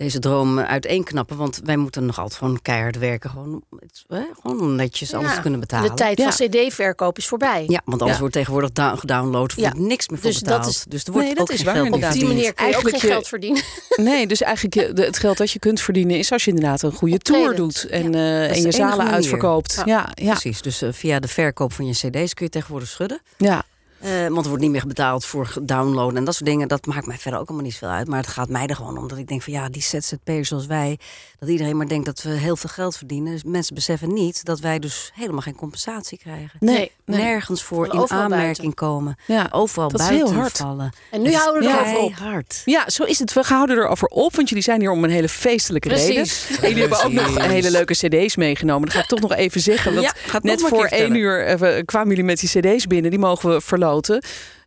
deze 0.00 0.18
droom 0.18 0.58
uiteenknappen. 0.58 1.36
Want 1.36 1.60
wij 1.64 1.76
moeten 1.76 2.06
nog 2.06 2.18
altijd 2.18 2.38
gewoon 2.38 2.62
keihard 2.62 2.98
werken. 2.98 3.30
Gewoon, 3.30 3.62
het, 3.80 4.04
hè, 4.08 4.22
gewoon 4.42 4.74
netjes 4.76 5.14
alles 5.14 5.34
Ja, 5.34 5.40
kunnen 5.40 5.60
betalen. 5.60 5.88
De 5.88 5.94
tijd 5.96 6.18
Ja. 6.18 6.32
van 6.32 6.46
cd-verkoop 6.46 7.18
is 7.18 7.26
voorbij. 7.26 7.64
Ja, 7.68 7.80
want 7.84 8.00
alles 8.02 8.14
Ja. 8.14 8.20
wordt 8.20 8.34
tegenwoordig 8.34 8.72
da- 8.72 8.96
gedownload. 8.96 9.50
Er 9.50 9.60
Ja. 9.60 9.70
wordt 9.70 9.86
niks 9.86 10.08
meer 10.08 10.18
voor 10.18 10.30
Dus 10.30 10.38
dat 10.38 10.48
betaald. 10.56 10.74
is- 10.74 10.84
dus 10.88 11.04
er 11.04 11.12
wordt 11.12 11.26
Nee, 11.26 11.36
dat 11.36 11.50
ook 11.50 11.56
is 11.56 11.62
waar, 11.62 11.74
geld 11.74 11.86
Op 11.92 12.12
die 12.12 12.24
manier 12.26 12.54
kun 12.54 12.68
je 12.68 12.76
ook 12.76 12.82
geen 12.88 13.00
je- 13.00 13.06
geld 13.06 13.28
verdienen. 13.28 13.62
Nee, 13.96 14.26
dus 14.26 14.40
eigenlijk 14.42 14.98
het 14.98 15.18
geld 15.18 15.36
dat 15.38 15.50
je 15.50 15.58
kunt 15.58 15.80
verdienen 15.80 16.18
is 16.18 16.32
als 16.32 16.44
je 16.44 16.50
inderdaad 16.50 16.82
een 16.82 16.92
goede 16.92 17.18
tour 17.18 17.54
doet. 17.56 17.84
En, 17.86 18.12
Ja. 18.12 18.18
eh, 18.18 18.50
is 18.50 18.56
en 18.56 18.62
de 18.62 18.68
je 18.68 18.72
zalen 18.72 18.96
manier. 18.96 19.12
uitverkoopt. 19.12 19.74
Ja. 19.74 19.82
Ja, 19.84 20.08
ja, 20.14 20.30
Precies, 20.30 20.62
dus 20.62 20.82
eh, 20.82 20.88
via 20.92 21.18
de 21.20 21.28
verkoop 21.28 21.72
van 21.72 21.86
je 21.86 21.92
cd's 21.92 22.34
kun 22.34 22.44
je 22.44 22.48
tegenwoordig 22.50 22.88
schudden. 22.88 23.20
ja. 23.36 23.62
Eh, 24.00 24.10
want 24.26 24.40
er 24.42 24.48
wordt 24.48 24.62
niet 24.62 24.70
meer 24.70 24.86
betaald 24.86 25.24
voor 25.24 25.52
downloaden 25.62 26.16
en 26.16 26.24
dat 26.24 26.34
soort 26.34 26.48
dingen. 26.50 26.68
Dat 26.68 26.86
maakt 26.86 27.06
mij 27.06 27.16
verder 27.18 27.40
ook 27.40 27.46
allemaal 27.48 27.66
niet 27.66 27.76
veel 27.76 27.88
uit. 27.88 28.08
Maar 28.08 28.18
het 28.18 28.26
gaat 28.28 28.48
mij 28.48 28.66
er 28.66 28.76
gewoon 28.76 28.98
om 28.98 29.08
dat 29.08 29.18
ik 29.18 29.28
denk 29.28 29.42
van 29.42 29.52
ja, 29.52 29.68
die 29.68 29.82
ZZP'ers 29.82 30.48
zoals 30.48 30.66
wij... 30.66 30.98
dat 31.38 31.48
iedereen 31.48 31.76
maar 31.76 31.88
denkt 31.88 32.06
dat 32.06 32.22
we 32.22 32.30
heel 32.30 32.56
veel 32.56 32.70
geld 32.70 32.96
verdienen. 32.96 33.32
Dus 33.32 33.44
mensen 33.44 33.74
beseffen 33.74 34.12
niet 34.12 34.44
dat 34.44 34.60
wij 34.60 34.78
dus 34.78 35.10
helemaal 35.14 35.40
geen 35.40 35.54
compensatie 35.56 36.18
krijgen. 36.18 36.50
Nee, 36.60 36.92
nee. 37.04 37.20
Nergens 37.20 37.62
voor 37.62 37.84
in 37.92 38.10
aanmerking 38.10 38.30
buiten. 38.30 38.74
komen. 38.74 39.16
Ja. 39.26 39.48
Overal 39.50 39.88
Dat 39.88 40.00
is 40.00 40.06
buiten 40.06 40.28
heel 40.30 40.38
hard. 40.40 40.56
vallen. 40.56 40.92
En 41.10 41.22
nu 41.22 41.34
houden 41.34 41.62
we 41.62 41.68
Ja. 41.68 41.80
erover 41.86 41.98
op. 42.00 42.12
hard. 42.14 42.62
Ja, 42.64 42.88
zo 42.90 43.04
is 43.04 43.18
het. 43.18 43.32
We 43.32 43.42
houden 43.46 43.76
erover 43.76 44.08
op, 44.08 44.36
want 44.36 44.48
jullie 44.48 44.64
zijn 44.64 44.80
hier 44.80 44.90
om 44.90 45.04
een 45.04 45.10
hele 45.10 45.28
feestelijke 45.28 45.88
reden. 45.88 46.14
Precies. 46.14 46.58
En 46.60 46.68
jullie 46.68 46.80
hebben 46.80 47.04
ook 47.04 47.12
nog 47.12 47.44
hele 47.46 47.70
leuke 47.70 47.92
cd's 47.94 48.36
meegenomen. 48.36 48.84
Dat 48.84 48.94
ga 48.96 49.00
ik 49.02 49.06
toch 49.08 49.20
nog 49.20 49.32
even 49.34 49.60
zeggen. 49.60 49.94
Want 49.94 50.06
Ja, 50.32 50.38
net 50.42 50.60
voor 50.62 50.84
één 50.84 51.14
uur 51.14 51.44
eh, 51.44 51.82
kwamen 51.84 52.08
jullie 52.08 52.24
met 52.24 52.40
die 52.40 52.48
cd's 52.48 52.86
binnen. 52.86 53.10
Die 53.10 53.20
mogen 53.20 53.50
we 53.54 53.60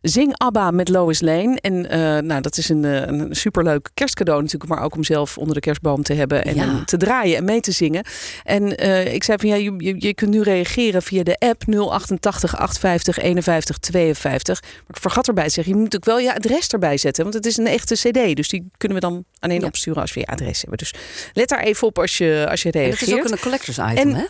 Zing 0.00 0.34
ABBA 0.38 0.70
met 0.70 0.88
Lois 0.88 1.20
Lane. 1.20 1.58
En 1.60 1.88
eh, 1.90 1.98
nou, 2.22 2.40
dat 2.40 2.56
is 2.56 2.68
een, 2.68 2.84
eh, 2.84 3.00
een 3.06 3.28
superleuk 3.30 3.88
kerstcadeau 3.94 4.42
natuurlijk. 4.42 4.70
Maar 4.72 4.82
ook 4.82 4.94
om 4.94 5.04
zelf 5.04 5.38
onder 5.38 5.54
de 5.54 5.60
kerstboom 5.60 6.02
te 6.02 6.12
hebben. 6.14 6.44
En 6.44 6.54
Ja. 6.54 6.84
te 6.84 6.96
draaien 6.96 7.36
en 7.36 7.44
mee 7.44 7.60
te 7.60 7.72
zingen. 7.72 8.04
En 8.44 8.76
eh, 8.76 9.14
ik 9.14 9.24
zei 9.24 9.38
van 9.38 9.48
ja, 9.48 9.54
je, 9.54 9.74
je, 9.78 9.94
je 9.98 10.14
kunt 10.14 10.30
nu 10.30 10.42
reageren 10.42 11.02
via 11.02 11.22
de 11.22 11.36
app 11.38 11.62
088 11.68 12.56
850 12.56 13.18
51 13.18 13.78
52. 13.78 14.60
Maar 14.62 14.70
ik 14.88 14.96
vergat 14.96 15.28
erbij 15.28 15.44
te 15.46 15.50
zeggen, 15.50 15.74
je 15.74 15.78
moet 15.80 15.96
ook 15.96 16.04
wel 16.04 16.18
je 16.18 16.34
adres 16.34 16.68
erbij 16.68 16.96
zetten. 16.96 17.22
Want 17.22 17.34
het 17.34 17.46
is 17.46 17.56
een 17.56 17.66
echte 17.66 17.94
cd. 17.94 18.36
Dus 18.36 18.48
die 18.48 18.68
kunnen 18.76 18.98
we 19.00 19.06
dan 19.06 19.24
alleen 19.38 19.60
Ja. 19.60 19.66
opsturen 19.66 20.00
als 20.00 20.14
we 20.14 20.20
je 20.20 20.26
adres 20.26 20.60
hebben. 20.60 20.78
Dus 20.78 20.94
let 21.32 21.48
daar 21.48 21.60
even 21.62 21.86
op 21.86 21.98
als 21.98 22.18
je, 22.18 22.46
als 22.50 22.62
je 22.62 22.70
En 22.72 22.80
het 22.82 22.92
is 22.92 23.00
reageert. 23.00 23.26
ook 23.26 23.32
een 23.32 23.42
collectors 23.42 23.78
item, 23.78 23.96
En- 23.96 24.14
hè? 24.14 24.24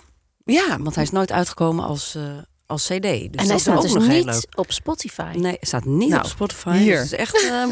Ja, 0.44 0.78
Want 0.80 0.94
hij 0.94 1.04
is 1.04 1.10
nooit 1.10 1.32
uitgekomen 1.32 1.84
als, 1.84 2.14
eh, 2.14 2.22
als 2.66 2.84
cd. 2.84 3.02
Dus 3.02 3.28
En 3.32 3.46
hij 3.46 3.54
is 3.54 3.60
staat 3.60 3.76
ook 3.76 3.82
dus 3.82 3.92
nog 3.92 4.06
niet 4.08 4.46
op 4.54 4.72
Spotify. 4.72 5.32
Nee, 5.34 5.42
hij 5.42 5.58
staat 5.60 5.84
niet 5.84 6.08
Nou, 6.08 6.22
op 6.22 6.28
Spotify. 6.28 6.76
hier. 6.76 7.00
Dus 7.00 7.10
het 7.10 7.12
is 7.12 7.18
echt 7.18 7.42
eh. 7.50 7.62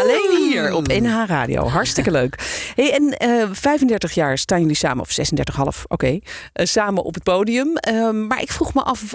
Alleen 0.00 0.36
hier 0.36 0.72
op 0.74 0.86
NH 0.86 1.24
Radio. 1.26 1.66
Hartstikke 1.66 2.10
leuk. 2.10 2.34
Hey, 2.74 2.92
en 2.92 3.16
eh 3.18 3.48
35 3.52 4.12
jaar 4.12 4.38
staan 4.38 4.60
jullie 4.60 4.76
samen, 4.76 5.02
of 5.02 5.10
36,5, 5.10 5.84
oké, 5.88 6.18
eh, 6.52 6.66
samen 6.66 7.02
op 7.04 7.14
het 7.14 7.22
podium. 7.22 7.76
Ehm, 7.76 8.26
maar 8.26 8.42
ik 8.42 8.52
vroeg 8.52 8.74
me 8.74 8.82
af, 8.82 9.12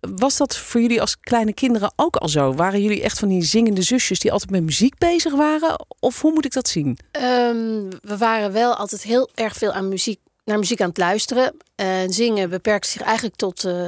was 0.00 0.36
dat 0.36 0.56
voor 0.56 0.80
jullie 0.80 1.00
als 1.00 1.20
kleine 1.20 1.52
kinderen 1.54 1.92
ook 1.96 2.16
al 2.16 2.28
zo? 2.28 2.54
Waren 2.54 2.82
jullie 2.82 3.02
echt 3.02 3.18
van 3.18 3.28
die 3.28 3.42
zingende 3.42 3.82
zusjes 3.82 4.18
die 4.18 4.32
altijd 4.32 4.50
met 4.50 4.62
muziek 4.62 4.98
bezig 4.98 5.34
waren? 5.34 5.86
Of 6.00 6.20
hoe 6.20 6.32
moet 6.32 6.44
ik 6.44 6.52
dat 6.52 6.68
zien? 6.68 6.98
Ehm, 7.10 7.88
we 8.00 8.16
waren 8.18 8.52
wel 8.52 8.74
altijd 8.74 9.02
heel 9.02 9.30
erg 9.34 9.56
veel 9.56 9.72
aan 9.72 9.88
muziek, 9.88 10.18
naar 10.44 10.58
muziek 10.58 10.80
aan 10.80 10.88
het 10.88 10.98
luisteren. 10.98 11.56
En 11.74 12.12
zingen 12.12 12.50
beperkte 12.50 12.88
zich 12.88 13.02
eigenlijk 13.02 13.36
tot 13.36 13.64
eh, 13.64 13.86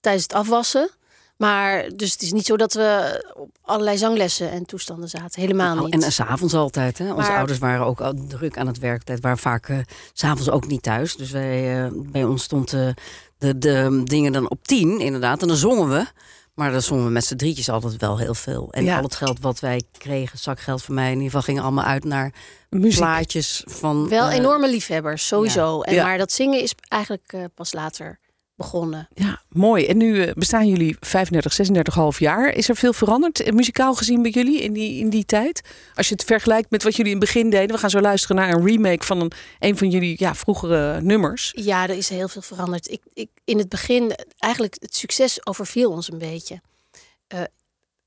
tijdens 0.00 0.22
het 0.24 0.32
afwassen. 0.34 0.90
Maar 1.36 1.88
dus 1.96 2.12
het 2.12 2.22
is 2.22 2.32
niet 2.32 2.46
zo 2.46 2.56
dat 2.56 2.72
we 2.72 3.24
op 3.36 3.50
allerlei 3.62 3.98
zanglessen 3.98 4.50
en 4.50 4.64
toestanden 4.66 5.08
zaten. 5.08 5.40
Helemaal 5.40 5.74
Nou, 5.74 5.84
niet. 5.84 5.94
en 5.94 6.02
en 6.02 6.12
s'avonds 6.12 6.54
altijd. 6.54 6.98
Hè? 6.98 7.12
Onze 7.12 7.28
Maar- 7.28 7.36
ouders 7.36 7.58
waren 7.58 7.86
ook 7.86 8.00
al 8.00 8.14
druk 8.28 8.58
aan 8.58 8.66
het 8.66 8.78
werk. 8.78 9.08
Het 9.08 9.20
waren 9.20 9.38
vaak 9.38 9.68
eh, 9.68 9.78
s 10.12 10.20
s'avonds 10.20 10.50
ook 10.50 10.66
niet 10.66 10.82
thuis. 10.82 11.16
Dus 11.16 11.30
wij, 11.30 11.84
eh, 11.84 11.90
bij 11.94 12.24
ons 12.24 12.42
stond 12.42 12.72
eh, 12.72 12.88
de, 13.38 13.58
de 13.58 14.00
dingen 14.04 14.32
dan 14.32 14.50
op 14.50 14.66
tien, 14.66 15.00
inderdaad. 15.00 15.42
En 15.42 15.48
dan 15.48 15.56
zongen 15.56 15.88
we. 15.88 16.06
Maar 16.54 16.72
dan 16.72 16.82
zongen 16.82 17.04
we 17.04 17.10
met 17.10 17.24
z'n 17.24 17.36
drietjes 17.36 17.68
altijd 17.68 17.96
wel 17.96 18.18
heel 18.18 18.34
veel. 18.34 18.68
En 18.72 18.84
Ja. 18.84 18.96
al 18.96 19.02
het 19.02 19.14
geld 19.14 19.40
wat 19.40 19.60
wij 19.60 19.82
kregen, 19.98 20.38
zakgeld 20.38 20.82
van 20.82 20.94
mij 20.94 21.06
in 21.06 21.12
ieder 21.12 21.26
geval, 21.26 21.42
ging 21.42 21.60
allemaal 21.60 21.84
uit 21.84 22.04
naar 22.04 22.32
Muziek. 22.70 22.98
plaatjes 22.98 23.62
van. 23.66 24.08
wel 24.08 24.28
eh, 24.28 24.34
enorme 24.36 24.68
liefhebbers, 24.70 25.26
sowieso. 25.26 25.80
En, 25.80 25.94
Ja. 25.94 26.04
Maar 26.04 26.18
dat 26.18 26.32
zingen 26.32 26.62
is 26.62 26.74
eigenlijk 26.88 27.32
eh, 27.32 27.44
pas 27.54 27.72
later 27.72 28.18
begonnen. 28.60 29.08
Ja, 29.14 29.42
mooi. 29.48 29.86
En 29.86 29.96
nu 29.96 30.22
eh, 30.22 30.32
bestaan 30.32 30.68
jullie 30.68 30.96
35, 31.00 31.56
36,5 32.14 32.18
jaar. 32.18 32.54
Is 32.54 32.68
er 32.68 32.76
veel 32.76 32.92
veranderd, 32.92 33.40
eh, 33.40 33.52
muzikaal 33.52 33.94
gezien 33.94 34.22
bij 34.22 34.30
jullie 34.30 34.60
in 34.60 34.72
die, 34.72 34.98
in 34.98 35.10
die 35.10 35.24
tijd? 35.24 35.60
Als 35.94 36.08
je 36.08 36.14
het 36.14 36.24
vergelijkt 36.24 36.70
met 36.70 36.82
wat 36.82 36.96
jullie 36.96 37.12
in 37.12 37.18
het 37.18 37.26
begin 37.26 37.50
deden. 37.50 37.74
We 37.74 37.78
gaan 37.78 37.90
zo 37.90 38.00
luisteren 38.00 38.36
naar 38.36 38.52
een 38.52 38.66
remake 38.66 39.06
van 39.06 39.20
een, 39.20 39.32
een 39.58 39.76
van 39.76 39.90
jullie 39.90 40.14
ja, 40.18 40.34
vroegere 40.34 41.00
nummers. 41.00 41.52
Ja, 41.56 41.82
er 41.82 41.96
is 41.96 42.08
heel 42.08 42.28
veel 42.28 42.42
veranderd. 42.42 42.90
Ik, 42.90 43.02
ik, 43.14 43.28
in 43.44 43.58
het 43.58 43.68
begin, 43.68 44.14
eigenlijk, 44.38 44.76
het 44.78 44.96
succes 44.96 45.46
overviel 45.46 45.90
ons 45.90 46.12
een 46.12 46.18
beetje. 46.18 46.60
Eh, 47.26 47.40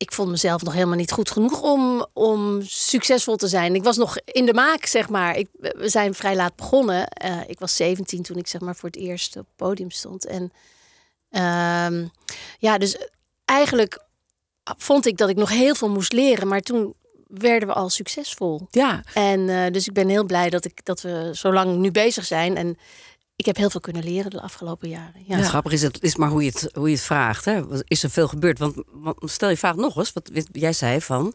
ik 0.03 0.12
vond 0.12 0.29
mezelf 0.29 0.63
nog 0.63 0.74
helemaal 0.74 0.98
niet 0.98 1.12
goed 1.12 1.31
genoeg 1.31 1.62
om, 1.62 2.05
om 2.13 2.62
succesvol 2.65 3.36
te 3.36 3.48
zijn. 3.48 3.75
Ik 3.75 3.83
was 3.83 3.98
nog 3.98 4.17
in 4.25 4.45
de 4.45 4.53
maak, 4.53 4.86
zeg 4.86 5.10
maar. 5.10 5.38
Ik, 5.38 5.48
we 5.60 5.89
zijn 5.89 6.13
vrij 6.13 6.36
laat 6.36 6.55
begonnen. 6.55 7.07
Eh, 7.07 7.39
ik 7.48 7.60
was 7.60 7.75
17 7.75 8.22
toen 8.24 8.38
ik 8.38 8.48
zeg 8.48 8.62
maar 8.62 8.75
voor 8.75 8.89
het 8.89 8.98
eerst 8.98 9.36
op 9.36 9.45
het 9.45 9.55
podium 9.55 9.91
stond. 9.91 10.25
En 10.25 10.51
ehm, 11.29 12.05
ja, 12.60 12.77
dus 12.77 12.98
eigenlijk 13.45 14.03
vond 14.77 15.05
ik 15.05 15.17
dat 15.17 15.29
ik 15.29 15.36
nog 15.36 15.50
heel 15.50 15.75
veel 15.75 15.89
moest 15.89 16.13
leren. 16.13 16.48
Maar 16.48 16.62
toen 16.62 16.93
werden 17.27 17.67
we 17.67 17.74
al 17.74 17.89
succesvol. 17.89 18.67
Ja, 18.72 19.03
En 19.13 19.50
eh, 19.50 19.72
dus 19.72 19.88
ik 19.88 19.93
ben 19.93 20.10
heel 20.10 20.25
blij 20.25 20.50
dat, 20.50 20.65
ik, 20.65 20.86
dat 20.86 21.01
we 21.01 21.29
zo 21.33 21.53
lang 21.53 21.77
nu 21.77 21.91
bezig 21.91 22.25
zijn. 22.25 22.57
En 22.57 22.77
ik 23.43 23.50
heb 23.50 23.57
heel 23.57 23.69
veel 23.69 23.79
kunnen 23.81 24.03
leren 24.03 24.31
de 24.31 24.41
afgelopen 24.41 24.89
jaren. 24.89 25.23
Ja. 25.27 25.35
Het 25.38 25.45
grappige 25.45 25.75
is, 25.75 25.81
het 25.81 26.03
is 26.03 26.15
maar 26.15 26.29
hoe 26.29 26.43
je 26.43 26.50
het, 26.50 26.69
hoe 26.73 26.89
je 26.89 26.95
het 26.95 27.03
vraagt. 27.03 27.45
Hè? 27.45 27.62
Is 27.83 28.03
er 28.03 28.09
veel 28.09 28.27
gebeurd? 28.27 28.59
Want, 28.59 28.75
want 28.93 29.17
stel 29.31 29.50
je 29.50 29.57
vraag 29.57 29.75
nog 29.75 29.97
eens, 29.97 30.13
wat 30.13 30.29
jij 30.51 30.73
zei 30.73 31.01
van... 31.01 31.33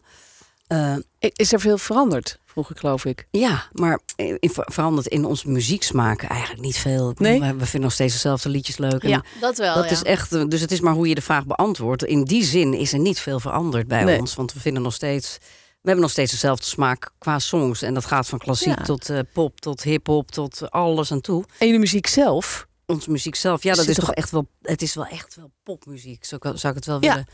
eh, 0.67 0.95
is 1.19 1.53
er 1.53 1.59
veel 1.59 1.77
veranderd, 1.77 2.39
vroeg 2.45 2.69
ik 2.69 2.77
geloof 2.77 3.05
ik. 3.05 3.27
ja, 3.31 3.63
maar 3.71 3.99
in, 4.15 4.37
veranderd 4.53 5.07
in 5.07 5.25
onze 5.25 5.49
muzieksmaak 5.49 6.23
eigenlijk 6.23 6.61
niet 6.61 6.77
veel. 6.77 7.13
Nee? 7.17 7.39
We, 7.39 7.45
we 7.53 7.63
vinden 7.65 7.81
nog 7.81 7.91
steeds 7.91 8.13
dezelfde 8.13 8.49
liedjes 8.49 8.77
leuk. 8.77 9.03
En 9.03 9.09
Ja, 9.09 9.23
dat 9.41 9.57
wel. 9.57 9.75
dat 9.75 9.85
ja. 9.85 9.91
is 9.91 10.03
echt, 10.03 10.49
dus 10.51 10.61
het 10.61 10.71
is 10.71 10.79
maar 10.79 10.93
hoe 10.93 11.07
je 11.07 11.15
de 11.15 11.21
vraag 11.21 11.45
beantwoordt. 11.45 12.03
In 12.03 12.23
die 12.23 12.43
zin 12.43 12.73
is 12.73 12.93
er 12.93 12.99
niet 12.99 13.19
veel 13.19 13.39
veranderd 13.39 13.87
bij 13.87 14.03
Nee. 14.03 14.19
ons. 14.19 14.35
Want 14.35 14.53
we 14.53 14.59
vinden 14.59 14.81
nog 14.83 14.93
steeds... 14.93 15.37
We 15.81 15.85
hebben 15.89 16.01
nog 16.01 16.11
steeds 16.11 16.31
dezelfde 16.31 16.65
smaak 16.65 17.11
qua 17.17 17.39
songs. 17.39 17.81
En 17.81 17.93
dat 17.93 18.05
gaat 18.05 18.27
van 18.27 18.39
klassiek 18.39 18.77
Ja. 18.77 18.83
tot 18.83 19.09
eh, 19.09 19.19
pop, 19.33 19.59
tot 19.61 19.83
hip-hop, 19.83 20.31
tot 20.31 20.71
alles 20.71 21.11
aan 21.11 21.21
toe. 21.21 21.43
En 21.59 21.71
de 21.71 21.77
muziek 21.77 22.07
zelf, 22.07 22.67
Onze 22.85 23.11
muziek 23.11 23.35
zelf, 23.35 23.63
ja, 23.63 23.73
dat 23.73 23.87
is 23.87 23.95
toch 23.95 24.13
echt 24.13 24.31
wel. 24.31 24.47
Het 24.61 24.81
is 24.81 24.93
wel 24.95 25.05
echt 25.05 25.35
wel 25.35 25.51
popmuziek. 25.63 26.25
Zo 26.25 26.37
zou 26.41 26.67
ik 26.67 26.75
het 26.75 26.85
wel 26.85 26.97
Ja. 27.03 27.09
willen. 27.09 27.27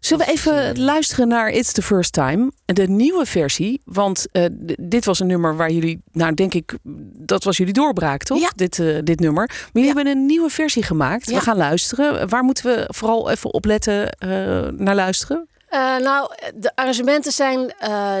Zullen 0.00 0.26
we 0.26 0.32
even 0.32 0.78
luisteren 0.80 1.28
naar 1.28 1.50
It's 1.50 1.72
the 1.72 1.82
First 1.82 2.12
Time, 2.12 2.52
de 2.64 2.88
nieuwe 2.88 3.26
versie? 3.26 3.80
Want 3.84 4.26
eh, 4.32 4.44
dit 4.80 5.04
was 5.04 5.20
een 5.20 5.26
nummer 5.26 5.56
waar 5.56 5.70
jullie, 5.70 6.02
nou 6.12 6.34
denk 6.34 6.54
ik, 6.54 6.78
dat 7.18 7.44
was 7.44 7.56
jullie 7.56 7.72
doorbraak, 7.72 8.22
toch? 8.22 8.40
Ja. 8.40 8.50
Dit, 8.56 8.78
eh, 8.78 8.98
dit 9.04 9.20
nummer. 9.20 9.46
Maar 9.46 9.70
jullie 9.72 9.92
hebben 9.94 10.06
een 10.06 10.26
nieuwe 10.26 10.50
versie 10.50 10.82
gemaakt. 10.82 11.26
We 11.30 11.40
gaan 11.40 11.56
luisteren. 11.56 12.28
Waar 12.28 12.44
moeten 12.44 12.64
we 12.64 12.84
vooral 12.88 13.30
even 13.30 13.52
op 13.54 13.64
letten 13.64 14.10
eh, 14.12 14.28
naar 14.76 14.94
luisteren? 14.94 15.48
Eh, 15.74 15.96
nou, 15.96 16.30
de 16.54 16.72
arrangementen 16.76 17.32
zijn 17.32 17.72
eh, 17.78 18.18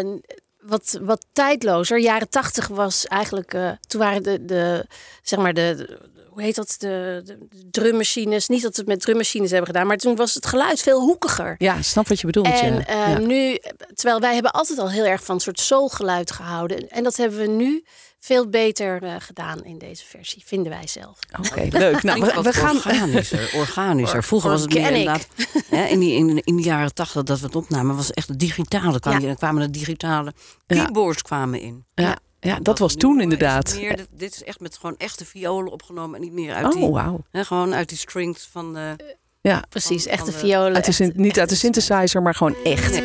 wat, 0.60 0.98
wat 1.02 1.26
tijdlozer. 1.32 1.98
Jaren 1.98 2.28
tachtig 2.28 2.66
was 2.68 3.06
eigenlijk... 3.06 3.54
eh, 3.54 3.70
toen 3.86 4.00
waren 4.00 4.22
de, 4.22 4.44
de 4.44 4.86
zeg 5.22 5.38
maar 5.38 5.54
de... 5.54 5.74
de- 5.76 6.12
hoe 6.28 6.42
heet 6.42 6.54
dat? 6.54 6.74
De, 6.78 7.20
de 7.24 7.38
drummachines. 7.70 8.48
Niet 8.48 8.62
dat 8.62 8.72
we 8.74 8.80
het 8.80 8.88
met 8.88 9.00
drummachines 9.00 9.50
hebben 9.50 9.66
gedaan. 9.68 9.86
Maar 9.86 9.96
toen 9.96 10.16
was 10.16 10.34
het 10.34 10.46
geluid 10.46 10.80
veel 10.80 11.00
hoekiger. 11.00 11.54
Ja, 11.58 11.82
snap 11.82 12.08
wat 12.08 12.20
je 12.20 12.26
bedoelt. 12.26 12.46
En 12.46 12.84
Ja. 12.86 13.18
nu, 13.18 13.58
terwijl 13.94 14.20
wij 14.20 14.34
hebben 14.34 14.50
altijd 14.52 14.78
al 14.78 14.90
heel 14.90 15.04
erg 15.04 15.24
van 15.24 15.34
een 15.34 15.40
soort 15.40 15.60
soulgeluid 15.60 16.30
gehouden. 16.30 16.88
En 16.88 17.02
dat 17.04 17.16
hebben 17.16 17.38
we 17.38 17.46
nu 17.46 17.84
veel 18.24 18.48
beter 18.48 19.02
eh, 19.02 19.14
gedaan 19.18 19.64
in 19.64 19.78
deze 19.78 20.04
versie, 20.06 20.42
vinden 20.46 20.72
wij 20.72 20.86
zelf. 20.86 21.18
Oké, 21.38 21.66
leuk. 21.70 22.02
Nou, 22.02 22.20
we, 22.20 22.52
gaan. 22.52 22.76
organischer. 22.76 23.50
organischer. 23.68 24.24
Vroeger 24.24 24.50
was 24.50 24.60
het 24.60 24.74
meer 24.74 24.90
inderdaad. 24.90 25.26
Hè, 25.68 25.84
in, 25.84 25.98
die, 25.98 26.12
in, 26.14 26.40
in 26.44 26.56
de 26.56 26.62
jaren 26.62 26.94
tachtig 26.94 27.22
dat 27.22 27.40
we 27.40 27.46
het 27.46 27.56
opnamen, 27.56 27.96
was 27.96 28.06
het 28.06 28.16
echt 28.16 28.28
het 28.28 28.38
digitale. 28.38 29.00
Kwam, 29.00 29.20
Ja. 29.20 29.26
Dan 29.26 29.36
kwamen 29.36 29.62
de 29.62 29.78
digitale 29.78 30.32
Ja. 30.66 30.82
keyboards 30.82 31.22
kwamen 31.22 31.60
in. 31.60 31.84
Ja, 31.94 32.18
ja, 32.40 32.58
dat 32.62 32.78
was 32.78 32.94
toen 32.94 33.20
inderdaad. 33.20 33.74
Meer, 33.74 33.96
dit, 33.96 34.08
dit 34.10 34.34
is 34.34 34.42
echt 34.44 34.60
met 34.60 34.76
gewoon 34.76 34.96
echte 34.98 35.24
violen 35.24 35.72
opgenomen 35.72 36.14
en 36.16 36.20
niet 36.20 36.32
meer 36.32 36.54
uit 36.54 36.72
die. 36.72 36.82
Oh, 36.82 36.92
wauw. 36.92 37.24
Hè, 37.30 37.44
gewoon 37.44 37.74
uit 37.74 37.88
die 37.88 37.98
strings 37.98 38.48
van 38.52 38.74
de. 38.74 39.16
Ja, 39.40 39.62
Precies, 39.68 40.06
echte 40.06 40.30
de- 40.30 40.36
violen. 40.38 40.82
de, 40.82 41.12
niet 41.14 41.38
uit 41.40 41.48
de 41.48 41.54
synthesizer, 41.54 42.22
maar 42.22 42.34
gewoon 42.34 42.56
echt. 42.64 42.90
Nee. 42.90 43.04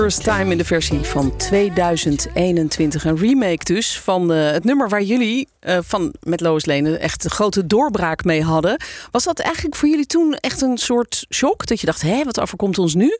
First 0.00 0.22
time 0.22 0.50
in 0.50 0.58
de 0.58 0.64
versie 0.64 1.00
van 1.00 1.36
2021. 1.36 3.04
Een 3.04 3.16
remake 3.16 3.64
dus 3.64 4.00
van 4.00 4.32
eh, 4.32 4.50
het 4.50 4.64
nummer 4.64 4.88
waar 4.88 5.02
jullie 5.02 5.48
eh, 5.60 5.78
van 5.82 6.14
met 6.20 6.40
Lois 6.40 6.66
Lane 6.66 6.98
echt 6.98 7.24
een 7.24 7.30
grote 7.30 7.66
doorbraak 7.66 8.24
mee 8.24 8.42
hadden. 8.42 8.80
Was 9.10 9.24
dat 9.24 9.38
eigenlijk 9.38 9.76
voor 9.76 9.88
jullie 9.88 10.06
toen 10.06 10.34
echt 10.34 10.62
een 10.62 10.78
soort 10.78 11.26
shock? 11.34 11.66
Dat 11.66 11.80
je 11.80 11.86
dacht, 11.86 12.02
hé, 12.02 12.24
wat 12.24 12.40
overkomt 12.40 12.78
ons 12.78 12.94
nu? 12.94 13.18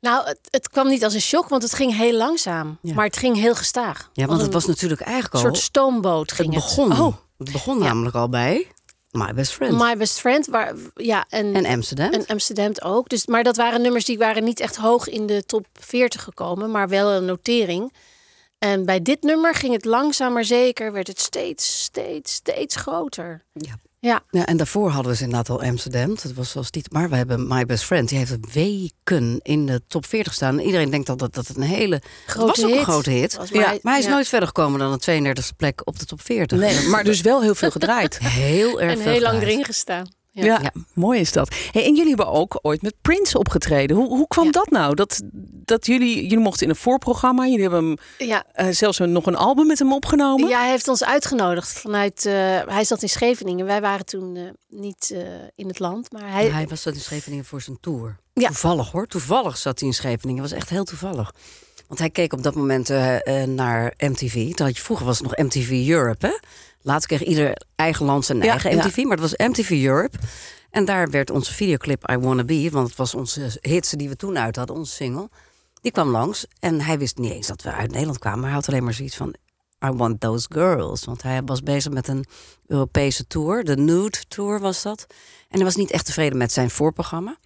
Nou, 0.00 0.26
het, 0.26 0.38
het 0.50 0.68
kwam 0.68 0.88
niet 0.88 1.04
als 1.04 1.14
een 1.14 1.20
shock, 1.20 1.48
want 1.48 1.62
het 1.62 1.74
ging 1.74 1.96
heel 1.96 2.16
langzaam. 2.16 2.78
Ja. 2.82 2.94
Maar 2.94 3.04
het 3.04 3.16
ging 3.16 3.36
heel 3.36 3.54
gestaag. 3.54 4.10
Ja, 4.12 4.26
want 4.26 4.38
het 4.38 4.46
een 4.46 4.54
was 4.54 4.66
natuurlijk 4.66 5.00
eigenlijk 5.00 5.34
al. 5.34 5.40
soort 5.40 5.56
stoomboot 5.56 6.32
ging 6.32 6.54
het 6.54 6.64
het. 6.64 6.76
begon. 6.76 7.00
Oh. 7.00 7.16
Het 7.38 7.52
begon 7.52 7.78
namelijk 7.78 8.14
al 8.14 8.28
bij 8.28 8.66
My 9.10 9.34
Best 9.34 9.52
Friend. 9.52 9.78
My 9.78 9.96
Best 9.96 10.20
Friend, 10.20 10.46
waar, 10.46 10.74
ja, 10.94 11.24
en, 11.28 11.54
en 11.54 11.66
Amsterdam. 11.66 12.10
en 12.12 12.26
Amsterdam 12.26 12.72
ook. 12.82 13.08
Dus, 13.08 13.26
maar 13.26 13.42
dat 13.42 13.56
waren 13.56 13.82
nummers 13.82 14.04
die 14.04 14.18
waren 14.18 14.44
niet 14.44 14.60
echt 14.60 14.76
hoog 14.76 15.08
in 15.08 15.26
de 15.26 15.44
top 15.44 15.66
40 15.72 16.22
gekomen, 16.22 16.70
maar 16.70 16.88
wel 16.88 17.10
een 17.10 17.24
notering. 17.24 17.92
En 18.58 18.84
bij 18.84 19.02
dit 19.02 19.22
nummer 19.22 19.54
ging 19.54 19.72
het 19.72 19.84
langzaam 19.84 20.32
maar 20.32 20.44
zeker, 20.44 20.92
werd 20.92 21.06
het 21.06 21.20
steeds, 21.20 21.82
steeds, 21.82 22.32
steeds 22.32 22.76
groter. 22.76 23.44
Ja. 23.52 23.78
Ja, 24.00 24.22
Ja, 24.30 24.46
en 24.46 24.56
daarvoor 24.56 24.90
hadden 24.90 25.10
we 25.12 25.16
ze 25.18 25.24
inderdaad 25.24 25.48
al 25.50 25.62
Amsterdam. 25.62 26.08
Dat 26.08 26.32
was 26.34 26.50
zoals 26.50 26.70
die. 26.70 26.82
Maar 26.92 27.10
we 27.10 27.16
hebben 27.16 27.46
My 27.46 27.64
Best 27.66 27.84
Friend. 27.84 28.08
Die 28.08 28.18
heeft 28.18 28.52
weken 28.52 29.40
in 29.42 29.66
de 29.66 29.82
top 29.88 30.06
40 30.06 30.34
staan. 30.34 30.58
En 30.58 30.64
iedereen 30.64 30.90
denkt 30.90 31.08
al 31.08 31.16
dat 31.16 31.34
dat 31.34 31.48
een 31.48 31.62
hele. 31.62 32.02
grote 32.26 32.46
was 32.46 32.62
ook 32.62 32.70
hit. 32.70 32.78
een 32.78 32.84
grote 32.84 33.10
hit. 33.10 33.36
Was 33.36 33.48
Ja, 33.48 33.60
Maar 33.82 33.92
hij 33.92 33.98
is 33.98 34.04
ja. 34.04 34.10
nooit 34.10 34.28
verder 34.28 34.48
gekomen 34.48 34.78
dan 34.78 34.98
een 35.00 35.36
32e 35.36 35.56
plek 35.56 35.80
op 35.84 35.98
de 35.98 36.04
top 36.04 36.20
40. 36.20 36.58
Nee, 36.58 36.88
maar 36.88 37.04
dus 37.04 37.20
wel 37.20 37.42
heel 37.42 37.54
veel 37.54 37.70
gedraaid. 37.70 38.18
heel 38.18 38.80
erg 38.80 38.92
en 38.92 38.98
veel 39.02 39.12
heel 39.12 39.20
lang 39.20 39.42
erin 39.42 39.64
gestaan. 39.64 40.06
Ja. 40.44 40.44
Ja, 40.44 40.58
Ja. 40.62 40.72
mooi 40.94 41.20
is 41.20 41.32
dat. 41.32 41.54
Hey, 41.70 41.84
en 41.84 41.94
jullie 41.94 42.08
hebben 42.14 42.26
ook 42.32 42.58
ooit 42.62 42.82
met 42.82 42.94
Prince 43.02 43.38
opgetreden. 43.38 43.96
Hoe, 43.96 44.08
hoe 44.08 44.26
kwam 44.26 44.44
Ja. 44.44 44.50
dat 44.50 44.70
nou? 44.70 44.94
Dat, 44.94 45.20
dat 45.64 45.86
jullie, 45.86 46.22
jullie 46.22 46.38
mochten 46.38 46.62
in 46.62 46.68
een 46.70 46.76
voorprogramma. 46.76 47.44
Jullie 47.46 47.60
hebben 47.62 47.84
hem, 47.84 47.96
Ja. 48.28 48.44
eh, 48.52 48.68
zelfs 48.70 48.98
nog 48.98 49.26
een 49.26 49.36
album 49.36 49.66
met 49.66 49.78
hem 49.78 49.92
opgenomen. 49.92 50.48
Ja, 50.48 50.60
hij 50.60 50.70
heeft 50.70 50.88
ons 50.88 51.04
uitgenodigd 51.04 51.68
vanuit. 51.72 52.26
eh, 52.26 52.32
hij 52.66 52.84
zat 52.84 53.02
in 53.02 53.08
Scheveningen. 53.08 53.66
Wij 53.66 53.80
waren 53.80 54.06
toen 54.06 54.36
eh, 54.36 54.42
niet 54.68 55.10
eh, 55.14 55.20
in 55.54 55.68
het 55.68 55.78
land, 55.78 56.12
maar 56.12 56.30
hij. 56.32 56.46
Hij 56.48 56.66
was 56.66 56.82
dat 56.82 56.94
in 56.94 57.00
Scheveningen 57.00 57.44
voor 57.44 57.60
zijn 57.62 57.78
tour. 57.80 58.16
Ja. 58.34 58.46
Toevallig 58.46 58.90
hoor. 58.90 59.06
Toevallig 59.06 59.56
zat 59.58 59.78
hij 59.78 59.88
in 59.88 59.94
Scheveningen. 59.94 60.42
was 60.42 60.52
echt 60.52 60.68
heel 60.70 60.84
toevallig. 60.84 61.34
Want 61.86 62.00
hij 62.00 62.10
keek 62.10 62.32
op 62.32 62.42
dat 62.42 62.54
moment 62.54 62.88
naar 63.46 63.94
MTV. 63.98 64.54
Toen 64.54 64.66
had 64.66 64.76
je, 64.76 64.82
vroeger 64.82 65.06
was 65.06 65.18
het 65.18 65.26
nog 65.26 65.36
MTV 65.46 65.88
Europe. 65.88 66.26
Hè? 66.26 66.32
Later 66.82 67.08
kreeg 67.08 67.22
ieder 67.24 67.62
eigen 67.74 68.06
land 68.06 68.24
zijn 68.24 68.42
eigen. 68.42 68.76
MTV. 68.76 68.96
Maar 68.96 69.18
het 69.18 69.30
was 69.30 69.48
MTV 69.48 69.70
Europe. 69.70 70.18
En 70.70 70.84
daar 70.84 71.10
werd 71.10 71.30
onze 71.30 71.54
videoclip 71.54 72.10
I 72.10 72.16
Wanna 72.16 72.44
Be. 72.44 72.68
Want 72.70 72.88
het 72.88 72.96
was 72.96 73.14
onze 73.14 73.58
hits 73.60 73.90
die 73.90 74.08
we 74.08 74.16
toen 74.16 74.38
uit 74.38 74.56
hadden. 74.56 74.76
Onze 74.76 74.94
single. 74.94 75.28
Die 75.80 75.92
kwam 75.92 76.08
langs. 76.08 76.46
En 76.60 76.80
hij 76.80 76.98
wist 76.98 77.18
niet 77.18 77.32
eens 77.32 77.46
dat 77.46 77.62
we 77.62 77.72
uit 77.72 77.90
Nederland 77.90 78.18
kwamen. 78.18 78.38
Maar 78.38 78.48
hij 78.48 78.58
had 78.58 78.68
alleen 78.68 78.84
maar 78.84 78.94
zoiets 78.94 79.16
van... 79.16 79.34
I 79.84 79.90
want 79.90 80.20
those 80.20 80.46
girls. 80.52 81.04
Want 81.04 81.22
hij 81.22 81.42
was 81.44 81.62
bezig 81.62 81.92
met 81.92 82.08
een 82.08 82.24
Europese 82.66 83.26
tour. 83.26 83.64
De 83.64 83.76
Nude 83.76 84.18
Tour 84.28 84.60
was 84.60 84.82
dat. 84.82 85.06
En 85.48 85.56
hij 85.56 85.64
was 85.64 85.76
niet 85.76 85.90
echt 85.90 86.06
tevreden 86.06 86.38
met 86.38 86.52
zijn 86.52 86.70
voorprogramma. 86.70 87.36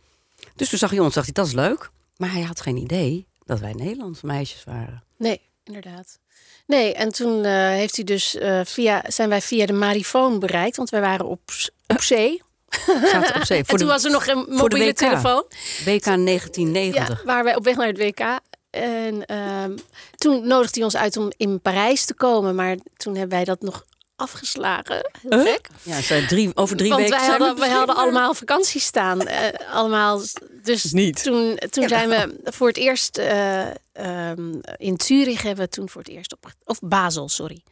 Dus 0.56 0.68
toen 0.68 0.78
zag 0.78 0.90
hij 0.90 0.98
ons, 0.98 1.14
dacht 1.14 1.26
hij, 1.26 1.34
dat 1.34 1.46
is 1.46 1.52
leuk. 1.52 1.90
Maar 2.16 2.32
hij 2.32 2.42
had 2.42 2.60
geen 2.60 2.76
idee 2.76 3.26
dat 3.44 3.60
wij 3.60 3.72
Nederlandse 3.72 4.26
meisjes 4.26 4.64
waren. 4.64 5.02
Nee, 5.16 5.40
inderdaad. 5.64 6.18
Nee, 6.66 6.94
en 6.94 7.12
toen 7.12 7.44
eh, 7.44 7.52
heeft 7.52 7.96
hij 7.96 8.04
dus 8.04 8.36
eh, 8.36 8.60
via, 8.64 9.04
zijn 9.06 9.28
wij 9.28 9.40
via 9.40 9.66
de 9.66 9.72
marifoon 9.72 10.38
bereikt, 10.38 10.76
want 10.76 10.90
wij 10.90 11.00
waren 11.00 11.26
op, 11.26 11.40
op 11.86 12.02
zee. 12.02 12.42
Zaten 12.86 13.34
op 13.34 13.44
zee. 13.44 13.58
en 13.58 13.64
toen 13.66 13.76
de 13.78 13.84
was 13.84 14.04
er 14.04 14.10
nog 14.10 14.26
een 14.26 14.46
mobiele 14.48 14.84
WK. 14.84 14.96
telefoon. 14.96 15.44
WK 15.84 16.04
Ja, 16.04 16.16
1990. 16.16 17.22
waren 17.22 17.44
wij 17.44 17.56
op 17.56 17.64
weg 17.64 17.76
naar 17.76 17.86
het 17.86 17.98
WK. 17.98 18.40
En 18.70 19.26
ehm, 19.26 19.76
toen 20.16 20.46
nodigde 20.46 20.74
hij 20.74 20.84
ons 20.84 20.96
uit 20.96 21.16
om 21.16 21.32
in 21.36 21.60
Parijs 21.60 22.04
te 22.04 22.14
komen, 22.14 22.54
maar 22.54 22.76
toen 22.96 23.16
hebben 23.16 23.36
wij 23.36 23.44
dat 23.44 23.62
nog 23.62 23.84
afgeslagen. 24.16 25.10
Heel 25.22 25.38
Huh? 25.38 25.52
gek. 25.52 25.68
Ja, 25.82 26.00
zij 26.00 26.26
drie, 26.26 26.50
over 26.56 26.76
drie 26.76 26.88
Want 26.90 27.02
weken 27.02 27.16
wij 27.16 27.26
zijn 27.26 27.38
we 27.38 27.44
hadden, 27.44 27.64
wij 27.64 27.74
hadden 27.76 27.96
allemaal 27.96 28.34
vakantie 28.34 28.80
staan. 28.80 29.20
eh, 29.26 29.74
allemaal. 29.74 30.20
Dus 30.62 30.84
Niet. 30.92 31.22
toen, 31.22 31.58
toen 31.70 31.88
zijn 31.88 32.08
we 32.08 32.36
voor 32.44 32.68
het 32.68 32.76
eerst 32.76 33.18
eh, 33.18 33.66
ehm, 33.92 34.54
in 34.76 35.00
Zurich 35.04 35.42
hebben 35.42 35.64
we 35.64 35.70
toen 35.70 35.88
voor 35.88 36.00
het 36.02 36.10
eerst 36.10 36.32
op. 36.32 36.52
Of 36.64 36.78
Basel, 36.82 37.28
sorry. 37.28 37.62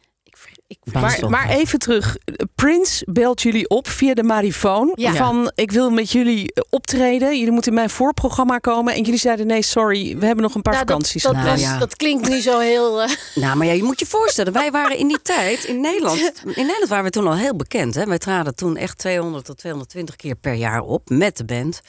Ik, 0.67 0.77
Maar, 0.93 1.29
maar 1.29 1.49
even 1.49 1.79
terug. 1.79 2.17
Prins 2.55 3.03
belt 3.05 3.41
jullie 3.41 3.69
op 3.69 3.87
via 3.87 4.13
de 4.13 4.23
marifoon. 4.23 4.91
Ja. 4.95 5.13
Van 5.13 5.51
ik 5.55 5.71
wil 5.71 5.89
met 5.89 6.11
jullie 6.11 6.53
eh, 6.53 6.63
optreden. 6.69 7.37
Jullie 7.37 7.51
moeten 7.51 7.71
in 7.71 7.77
mijn 7.77 7.89
voorprogramma 7.89 8.57
komen. 8.57 8.93
En 8.93 9.01
jullie 9.03 9.19
zeiden 9.19 9.47
nee, 9.47 9.61
sorry. 9.61 10.17
We 10.17 10.25
hebben 10.25 10.43
nog 10.43 10.55
een 10.55 10.61
paar 10.61 10.73
Nou, 10.73 10.85
vakanties. 10.85 11.23
dat, 11.23 11.33
Nou, 11.33 11.45
was, 11.49 11.61
ja. 11.61 11.77
dat 11.77 11.95
klinkt 11.95 12.29
nu 12.29 12.39
zo 12.41 12.59
heel. 12.59 13.01
eh, 13.01 13.09
Nou, 13.35 13.57
maar 13.57 13.67
ja, 13.67 13.73
je 13.73 13.83
moet 13.83 13.99
je 13.99 14.05
voorstellen, 14.05 14.53
wij 14.53 14.71
waren 14.71 14.97
in 14.97 15.07
die 15.07 15.21
tijd 15.35 15.63
in 15.63 15.81
Nederland. 15.81 16.19
In 16.43 16.51
Nederland 16.55 16.87
waren 16.87 17.03
we 17.05 17.09
toen 17.09 17.27
al 17.27 17.35
heel 17.35 17.55
bekend. 17.55 17.95
Hè? 17.95 18.05
Wij 18.05 18.17
traden 18.17 18.55
toen 18.55 18.77
echt 18.77 18.97
200 18.97 19.45
tot 19.45 19.57
220 19.57 20.15
keer 20.15 20.35
per 20.35 20.53
jaar 20.53 20.81
op 20.81 21.09
met 21.09 21.37
de 21.37 21.45
band. 21.45 21.81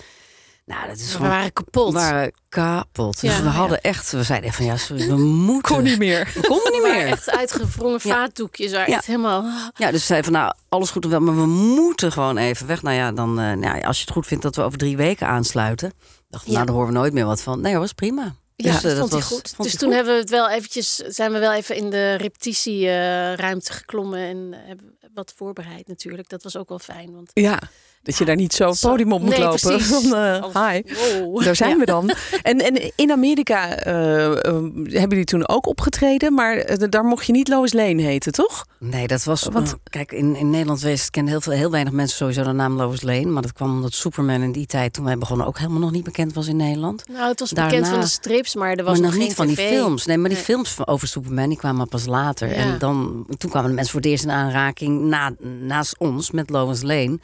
Nou, 0.64 0.86
dat 0.88 0.96
is 0.96 1.12
we 1.12 1.18
waren 1.18 1.52
kapot. 1.52 1.92
We 1.92 1.98
waren 1.98 2.32
kapot. 2.48 3.20
Dus 3.20 3.30
Ja, 3.30 3.38
we 3.38 3.44
ja. 3.44 3.50
hadden 3.50 3.80
echt, 3.80 4.10
we 4.12 4.22
zeiden 4.22 4.48
echt 4.48 4.56
van 4.56 4.66
ja, 4.66 4.76
sorry, 4.76 5.06
we 5.08 5.16
moeten. 5.46 5.74
kon 5.74 5.82
niet 5.84 5.98
meer. 5.98 6.30
We 6.34 6.40
konden 6.40 6.72
niet 6.72 6.82
meer. 6.92 7.06
echt 7.06 7.30
uitgewrongen 7.30 8.00
Ja. 8.02 8.14
vaatdoekjes. 8.14 8.70
Ja. 8.70 8.86
echt 8.86 9.06
helemaal. 9.06 9.44
Ja, 9.76 9.90
dus 9.90 10.00
ze 10.00 10.06
zei 10.06 10.22
van 10.22 10.32
nou, 10.32 10.54
alles 10.68 10.90
goed 10.90 11.04
en 11.04 11.10
wel, 11.10 11.20
maar 11.20 11.36
we 11.36 11.46
moeten 11.46 12.12
gewoon 12.12 12.36
even 12.36 12.66
weg. 12.66 12.82
Nou 12.82 12.96
ja, 12.96 13.12
dan, 13.12 13.40
eh, 13.40 13.52
nou 13.52 13.82
als 13.82 13.96
je 13.98 14.04
het 14.04 14.12
goed 14.12 14.26
vindt 14.26 14.42
dat 14.42 14.56
we 14.56 14.62
over 14.62 14.78
drie 14.78 14.96
weken 14.96 15.26
aansluiten. 15.26 15.92
Dacht, 16.28 16.46
nou, 16.46 16.66
daar 16.66 16.74
horen 16.74 16.92
we 16.92 16.98
nooit 16.98 17.12
meer 17.12 17.26
wat 17.26 17.42
van. 17.42 17.60
Nee, 17.60 17.72
dat 17.72 17.80
was 17.80 17.92
prima. 17.92 18.34
Ja, 18.56 18.72
Dus, 18.72 18.82
dat 18.82 18.92
eh, 18.92 18.98
vond 18.98 19.10
hij 19.10 19.20
was- 19.20 19.28
goed. 19.28 19.52
vond 19.56 19.68
Dus 19.70 19.78
toen 19.78 19.88
goed. 19.88 19.96
hebben 19.96 20.14
we 20.14 20.20
het 20.20 20.30
wel 20.30 20.50
eventjes, 20.50 20.94
zijn 20.94 21.32
we 21.32 21.38
wel 21.38 21.52
even 21.52 21.76
in 21.76 21.90
de 21.90 22.14
repetitieruimte 22.14 23.72
geklommen 23.72 24.18
en 24.18 24.54
hebben 24.66 24.96
wat 25.14 25.32
voorbereid 25.36 25.88
natuurlijk. 25.88 26.28
Dat 26.28 26.42
was 26.42 26.56
ook 26.56 26.68
wel 26.68 26.78
fijn. 26.78 27.14
Want 27.14 27.30
Ja, 27.34 27.58
dat 28.02 28.16
je 28.18 28.24
daar 28.24 28.36
niet 28.36 28.52
zo 28.52 28.62
op 28.64 28.70
het 28.70 28.78
Zo. 28.78 28.88
podium 28.88 29.12
op 29.12 29.20
moet 29.20 29.30
Nee, 29.30 29.38
lopen. 29.40 29.58
precies. 29.60 29.86
Van, 29.86 30.14
eh, 30.14 30.68
hi, 30.70 30.82
wow. 31.20 31.44
daar 31.44 31.56
zijn 31.56 31.78
we 31.78 31.84
dan. 31.84 32.10
En, 32.42 32.58
en 32.58 32.92
in 32.96 33.10
Amerika 33.10 33.76
eh, 33.76 34.26
eh, 34.26 34.32
hebben 34.72 35.08
jullie 35.08 35.24
toen 35.24 35.48
ook 35.48 35.66
opgetreden. 35.66 36.34
Maar 36.34 36.56
eh, 36.56 36.88
daar 36.88 37.04
mocht 37.04 37.26
je 37.26 37.32
niet 37.32 37.48
Lois 37.48 37.72
Lane 37.72 38.02
heten, 38.02 38.32
toch? 38.32 38.64
Nee, 38.78 39.06
dat 39.06 39.24
was. 39.24 39.48
Want- 39.52 39.74
kijk, 39.90 40.12
in, 40.12 40.36
in 40.36 40.50
Nederland 40.50 40.80
wees, 40.80 41.10
kennen 41.10 41.32
heel, 41.32 41.40
veel, 41.40 41.52
heel 41.52 41.70
weinig 41.70 41.92
mensen 41.92 42.16
sowieso 42.16 42.42
de 42.42 42.52
naam 42.52 42.76
Lois 42.76 43.02
Lane. 43.02 43.24
Maar 43.26 43.42
dat 43.42 43.52
kwam 43.52 43.70
omdat 43.70 43.94
Superman 43.94 44.42
in 44.42 44.52
die 44.52 44.66
tijd, 44.66 44.92
toen 44.92 45.04
wij 45.04 45.18
begonnen, 45.18 45.46
ook 45.46 45.58
helemaal 45.58 45.80
nog 45.80 45.90
niet 45.90 46.04
bekend 46.04 46.32
was 46.32 46.46
in 46.46 46.56
Nederland. 46.56 47.04
Nou, 47.08 47.28
het 47.28 47.40
was 47.40 47.50
Daarna- 47.50 47.70
bekend 47.70 47.88
van 47.90 48.00
de 48.00 48.06
strips, 48.06 48.54
maar 48.54 48.72
er 48.74 48.84
was 48.84 48.98
maar 49.00 49.08
nog 49.10 49.18
niet 49.18 49.34
van 49.34 49.46
die 49.46 49.56
tv. 49.56 49.68
films. 49.68 50.06
Nee, 50.06 50.16
maar 50.18 50.28
die 50.28 50.36
Nee. 50.36 50.46
films 50.46 50.70
van, 50.70 50.86
over 50.86 51.08
Superman 51.08 51.48
die 51.48 51.58
kwamen 51.58 51.88
pas 51.88 52.06
later. 52.06 52.48
Ja. 52.48 52.54
En 52.54 52.78
dan, 52.78 53.26
toen 53.38 53.50
kwamen 53.50 53.68
de 53.68 53.74
mensen 53.74 53.92
voor 53.92 54.00
het 54.00 54.10
eerst 54.10 54.24
in 54.24 54.30
aanraking 54.30 55.00
na, 55.00 55.32
naast 55.60 55.94
ons 55.98 56.30
met 56.30 56.50
Lois 56.50 56.82
Lane. 56.82 57.18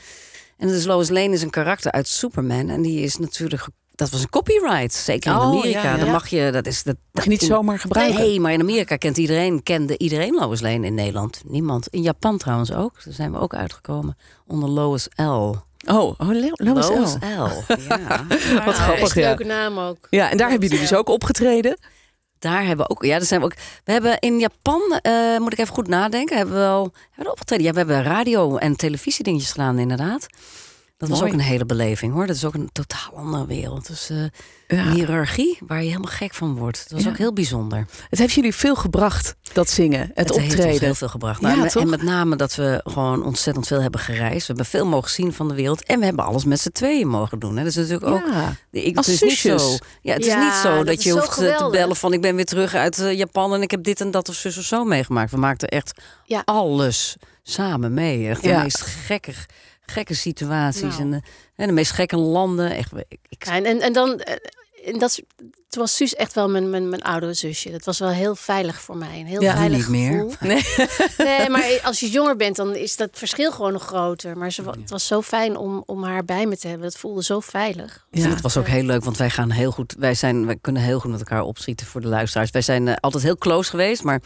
En 0.58 0.68
dus 0.68 0.84
Lois 0.84 1.08
Lane 1.08 1.30
is 1.30 1.42
een 1.42 1.50
karakter 1.50 1.92
uit 1.92 2.08
Superman. 2.08 2.68
En 2.68 2.82
die 2.82 3.00
is 3.00 3.16
natuurlijk. 3.16 3.66
Dat 3.94 4.10
was 4.10 4.22
een 4.22 4.28
copyright. 4.28 4.92
Zeker 4.94 5.30
in 5.32 5.36
Oh, 5.38 5.42
Amerika. 5.44 5.82
ja, 5.82 5.90
ja. 5.96 5.96
Dan 5.96 6.10
mag 6.10 6.28
je. 6.28 6.50
Dat 6.52 6.66
is. 6.66 6.82
Dat, 6.82 6.96
Mag 7.12 7.24
je 7.24 7.30
niet 7.30 7.42
zomaar 7.42 7.78
gebruiken. 7.78 8.20
Nee, 8.20 8.40
maar 8.40 8.52
in 8.52 8.60
Amerika 8.60 8.96
kent 8.96 9.16
iedereen, 9.16 9.62
kende 9.62 9.98
iedereen 9.98 10.34
Lois 10.34 10.60
Lane. 10.60 10.86
In 10.86 10.94
Nederland 10.94 11.42
niemand. 11.46 11.86
In 11.90 12.02
Japan 12.02 12.38
trouwens 12.38 12.72
ook. 12.72 13.04
Daar 13.04 13.14
zijn 13.14 13.32
we 13.32 13.38
ook 13.38 13.54
uitgekomen 13.54 14.16
onder 14.46 14.68
Lois 14.68 15.08
L. 15.16 15.22
Oh, 15.22 15.54
oh 15.86 16.16
Lo- 16.18 16.50
Lois, 16.52 16.88
Lois 16.88 17.14
L. 17.14 17.16
L. 17.26 17.74
Ja. 17.88 18.26
Wat 18.28 18.40
Ja, 18.48 18.72
grappig, 18.72 19.14
ja. 19.14 19.26
leuke 19.28 19.44
naam 19.44 19.78
ook. 19.78 20.06
Ja, 20.10 20.30
en 20.30 20.36
daar 20.36 20.50
hebben 20.50 20.68
jullie 20.68 20.82
dus 20.88 20.94
ook 20.98 21.08
opgetreden. 21.08 21.78
Daar 22.38 22.64
hebben 22.66 22.86
we 22.86 22.90
ook. 22.90 23.04
Ja, 23.04 23.18
daar 23.18 23.26
zijn 23.26 23.40
we 23.40 23.46
ook. 23.46 23.54
We 23.84 23.92
hebben 23.92 24.18
in 24.18 24.38
Japan, 24.38 24.98
eh, 25.02 25.38
moet 25.38 25.52
ik 25.52 25.58
even 25.58 25.74
goed 25.74 25.88
nadenken, 25.88 26.36
hebben 26.36 26.54
we 26.54 26.60
wel 26.60 26.92
hebben 27.06 27.24
we 27.24 27.30
opgetreden. 27.30 27.64
Ja, 27.64 27.72
we 27.72 27.78
hebben 27.78 28.02
radio 28.02 28.56
en 28.56 28.76
televisiedingetjes 28.76 29.50
gedaan, 29.50 29.78
inderdaad. 29.78 30.26
Dat 30.98 31.08
was 31.08 31.18
Mooi. 31.18 31.30
ook 31.32 31.38
een 31.38 31.44
hele 31.44 31.66
beleving 31.66 32.12
hoor. 32.12 32.26
Dat 32.26 32.36
is 32.36 32.44
ook 32.44 32.54
een 32.54 32.68
totaal 32.72 33.12
andere 33.16 33.46
wereld. 33.46 33.86
Dus 33.86 34.10
eh 34.10 34.16
Ja. 34.20 34.28
een 34.68 34.90
hiërarchie 34.92 35.58
waar 35.66 35.78
je 35.82 35.86
helemaal 35.88 36.10
gek 36.12 36.34
van 36.34 36.56
wordt. 36.56 36.78
Dat 36.82 36.90
was 36.92 37.02
Ja. 37.02 37.08
ook 37.08 37.16
heel 37.16 37.32
bijzonder. 37.32 37.86
Het 38.10 38.18
heeft 38.18 38.32
jullie 38.34 38.54
veel 38.54 38.74
gebracht, 38.74 39.34
dat 39.52 39.70
zingen, 39.70 40.00
het, 40.00 40.10
heeft 40.14 40.30
ons 40.30 40.42
optreden. 40.44 40.80
heel 40.80 40.94
veel 40.94 41.08
gebracht. 41.08 41.40
Ja, 41.40 41.54
Nou, 41.54 41.68
en, 41.80 41.88
met 41.88 42.02
name 42.02 42.36
dat 42.36 42.54
we 42.54 42.80
gewoon 42.84 43.24
ontzettend 43.24 43.66
veel 43.66 43.80
hebben 43.82 44.00
gereisd. 44.00 44.38
We 44.40 44.46
hebben 44.46 44.64
veel 44.66 44.86
mogen 44.86 45.10
zien 45.10 45.32
van 45.32 45.48
de 45.48 45.54
wereld. 45.54 45.84
En 45.84 45.98
we 45.98 46.04
hebben 46.04 46.24
alles 46.24 46.44
met 46.44 46.60
z'n 46.60 46.70
tweeën 46.70 47.08
mogen 47.08 47.38
doen. 47.38 47.56
Hè. 47.56 47.62
Dat 47.62 47.76
is 47.76 47.88
natuurlijk 47.88 48.06
ook. 48.12 48.26
Ja. 48.32 48.54
Ik, 48.70 48.96
Als 48.96 49.06
het 49.06 49.14
is 49.14 49.20
niet 49.20 49.30
zusjes. 49.30 49.62
zo. 49.62 49.76
Ja, 50.02 50.14
het 50.14 50.24
Ja, 50.24 50.38
is 50.38 50.44
niet 50.44 50.54
zo 50.62 50.84
dat, 50.84 51.02
je 51.02 51.10
zo 51.10 51.18
hoeft 51.18 51.38
eh, 51.42 51.56
te 51.56 51.68
bellen 51.70 51.96
van 51.96 52.12
ik 52.12 52.20
ben 52.20 52.34
weer 52.36 52.44
terug 52.44 52.74
uit 52.74 52.98
eh, 52.98 53.12
Japan 53.16 53.54
en 53.54 53.62
ik 53.62 53.70
heb 53.70 53.82
dit 53.82 54.00
en 54.00 54.10
dat 54.10 54.28
of 54.28 54.34
zus 54.34 54.58
of 54.58 54.64
zo 54.64 54.84
meegemaakt. 54.84 55.30
We 55.30 55.36
maakten 55.36 55.68
echt 55.68 56.00
Ja. 56.24 56.42
alles 56.44 57.16
samen 57.42 57.94
mee. 57.94 58.28
Echt 58.28 58.42
de 58.42 58.52
meest 58.62 58.80
gekke, 58.80 59.32
gekke 59.90 60.14
situaties 60.14 60.82
Nou. 60.82 61.00
en, 61.00 61.10
de, 61.10 61.20
en 61.56 61.66
de 61.66 61.72
meest 61.72 61.90
gekke 61.92 62.16
landen. 62.16 62.70
Echt, 62.70 62.92
ik, 63.08 63.18
ik- 63.28 63.44
Ja, 63.46 63.52
en, 63.54 63.64
en, 63.64 63.80
en 63.80 63.92
dan, 63.92 64.20
eh, 64.20 64.34
en 64.84 64.98
dat, 64.98 65.10
is- 65.10 65.22
toen 65.68 65.82
was 65.82 65.96
Suus 65.96 66.14
echt 66.14 66.34
wel 66.34 66.48
mijn, 66.48 66.70
mijn, 66.70 66.88
mijn 66.88 67.02
oudere 67.02 67.34
zusje. 67.34 67.70
Dat 67.70 67.84
was 67.84 67.98
wel 67.98 68.08
heel 68.08 68.34
veilig 68.34 68.80
voor 68.80 68.96
mij. 68.96 69.20
Een 69.20 69.26
heel 69.26 69.42
Ja, 69.42 69.56
veilig 69.56 69.78
niet 69.78 69.88
meer. 69.88 70.12
gevoel. 70.12 70.34
Nee. 70.48 70.62
Nee, 71.38 71.48
maar 71.48 71.80
als 71.82 72.00
je 72.00 72.10
jonger 72.10 72.36
bent, 72.36 72.56
dan 72.56 72.74
is 72.74 72.96
dat 72.96 73.08
verschil 73.12 73.52
gewoon 73.52 73.72
nog 73.72 73.84
groter. 73.86 74.36
Maar 74.38 74.52
ze, 74.52 74.62
het 74.62 74.90
was 74.90 75.06
zo 75.06 75.22
fijn 75.22 75.56
om, 75.56 75.82
om 75.86 76.04
haar 76.04 76.24
bij 76.24 76.46
me 76.46 76.56
te 76.56 76.68
hebben. 76.68 76.86
Het 76.86 76.96
voelde 76.98 77.22
zo 77.22 77.40
veilig. 77.40 78.06
En 78.10 78.20
Ja. 78.20 78.28
het 78.28 78.40
was 78.40 78.56
ook 78.56 78.66
heel 78.66 78.82
leuk, 78.82 79.04
want 79.04 79.16
wij 79.16 79.30
gaan 79.30 79.50
heel 79.50 79.70
goed. 79.70 79.94
Wij, 79.98 80.14
zijn, 80.14 80.46
wij 80.46 80.56
kunnen 80.60 80.82
heel 80.82 81.00
goed 81.00 81.10
met 81.10 81.20
elkaar 81.20 81.42
opschieten 81.42 81.86
voor 81.86 82.00
de 82.00 82.08
luisteraars. 82.08 82.50
Wij 82.50 82.62
zijn 82.62 82.88
eh, 82.88 82.94
altijd 83.00 83.22
heel 83.22 83.36
close 83.38 83.70
geweest, 83.70 84.02
maar 84.02 84.20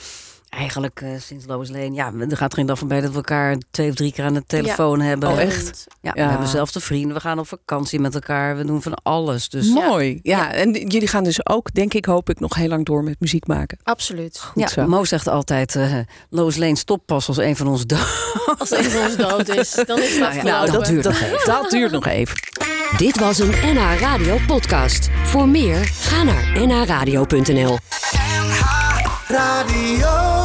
eigenlijk 0.56 1.00
eh, 1.00 1.08
sinds 1.18 1.46
Lois 1.46 1.68
Lane, 1.70 1.92
ja, 1.92 2.12
er 2.30 2.36
gaat 2.36 2.54
geen 2.54 2.66
dag 2.66 2.78
voorbij 2.78 3.00
dat 3.00 3.10
we 3.10 3.16
elkaar 3.16 3.56
twee 3.70 3.88
of 3.88 3.94
drie 3.94 4.12
keer 4.12 4.24
aan 4.24 4.34
de 4.34 4.44
telefoon 4.46 5.00
hebben. 5.00 5.28
Oh, 5.28 5.40
echt? 5.40 5.86
Ja, 6.00 6.12
Ja. 6.14 6.24
we 6.24 6.30
hebben 6.30 6.48
zelfde 6.48 6.80
vrienden. 6.80 7.14
We 7.14 7.20
gaan 7.20 7.38
op 7.38 7.46
vakantie 7.48 8.00
met 8.00 8.14
elkaar. 8.14 8.56
We 8.56 8.64
doen 8.64 8.82
van 8.82 8.94
alles. 9.02 9.48
Dus 9.48 9.68
Mooi. 9.68 10.20
Ja. 10.22 10.52
en 10.52 10.72
jullie 10.72 11.08
gaan 11.08 11.24
dus 11.24 11.46
ook, 11.46 11.74
denk 11.74 11.94
ik, 11.94 12.04
hoop 12.04 12.30
ik, 12.30 12.40
nog 12.40 12.54
heel 12.54 12.68
lang 12.68 12.84
door 12.84 13.04
met 13.04 13.20
muziek 13.20 13.46
maken. 13.46 13.78
Absoluut. 13.82 14.38
Goed 14.40 14.62
ja, 14.62 14.68
zo. 14.68 14.86
Mo 14.86 15.04
zegt 15.04 15.26
altijd: 15.28 15.76
eh 15.76 15.94
Lois 16.30 16.56
Lane 16.56 16.76
stopt 16.76 17.04
pas 17.06 17.28
als 17.28 17.36
een 17.36 17.56
van 17.56 17.66
ons 17.66 17.86
dood. 17.86 18.30
Als 18.58 18.70
een 18.70 18.84
van 18.84 19.02
ons 19.04 19.16
dood 19.16 19.48
is, 19.48 19.74
dan 19.86 19.98
is 19.98 20.10
het 20.10 20.18
Nou 20.20 20.34
ja, 20.34 20.38
afgelopen. 20.38 20.44
nou, 20.50 20.70
dat 20.70 20.86
duurt 20.86 21.02
dat, 21.04 21.12
nog 21.12 21.22
even. 21.22 21.46
dat 21.46 21.70
duurt 21.70 21.92
nog 21.92 22.06
even. 22.06 22.36
Dit 22.96 23.18
was 23.18 23.38
een 23.38 23.50
NH 23.74 24.00
Radio 24.00 24.38
podcast. 24.46 25.08
Voor 25.24 25.48
meer, 25.48 25.84
ga 25.84 26.22
naar 26.22 26.66
nhradio.nl. 26.66 27.78
Radio. 29.28 30.41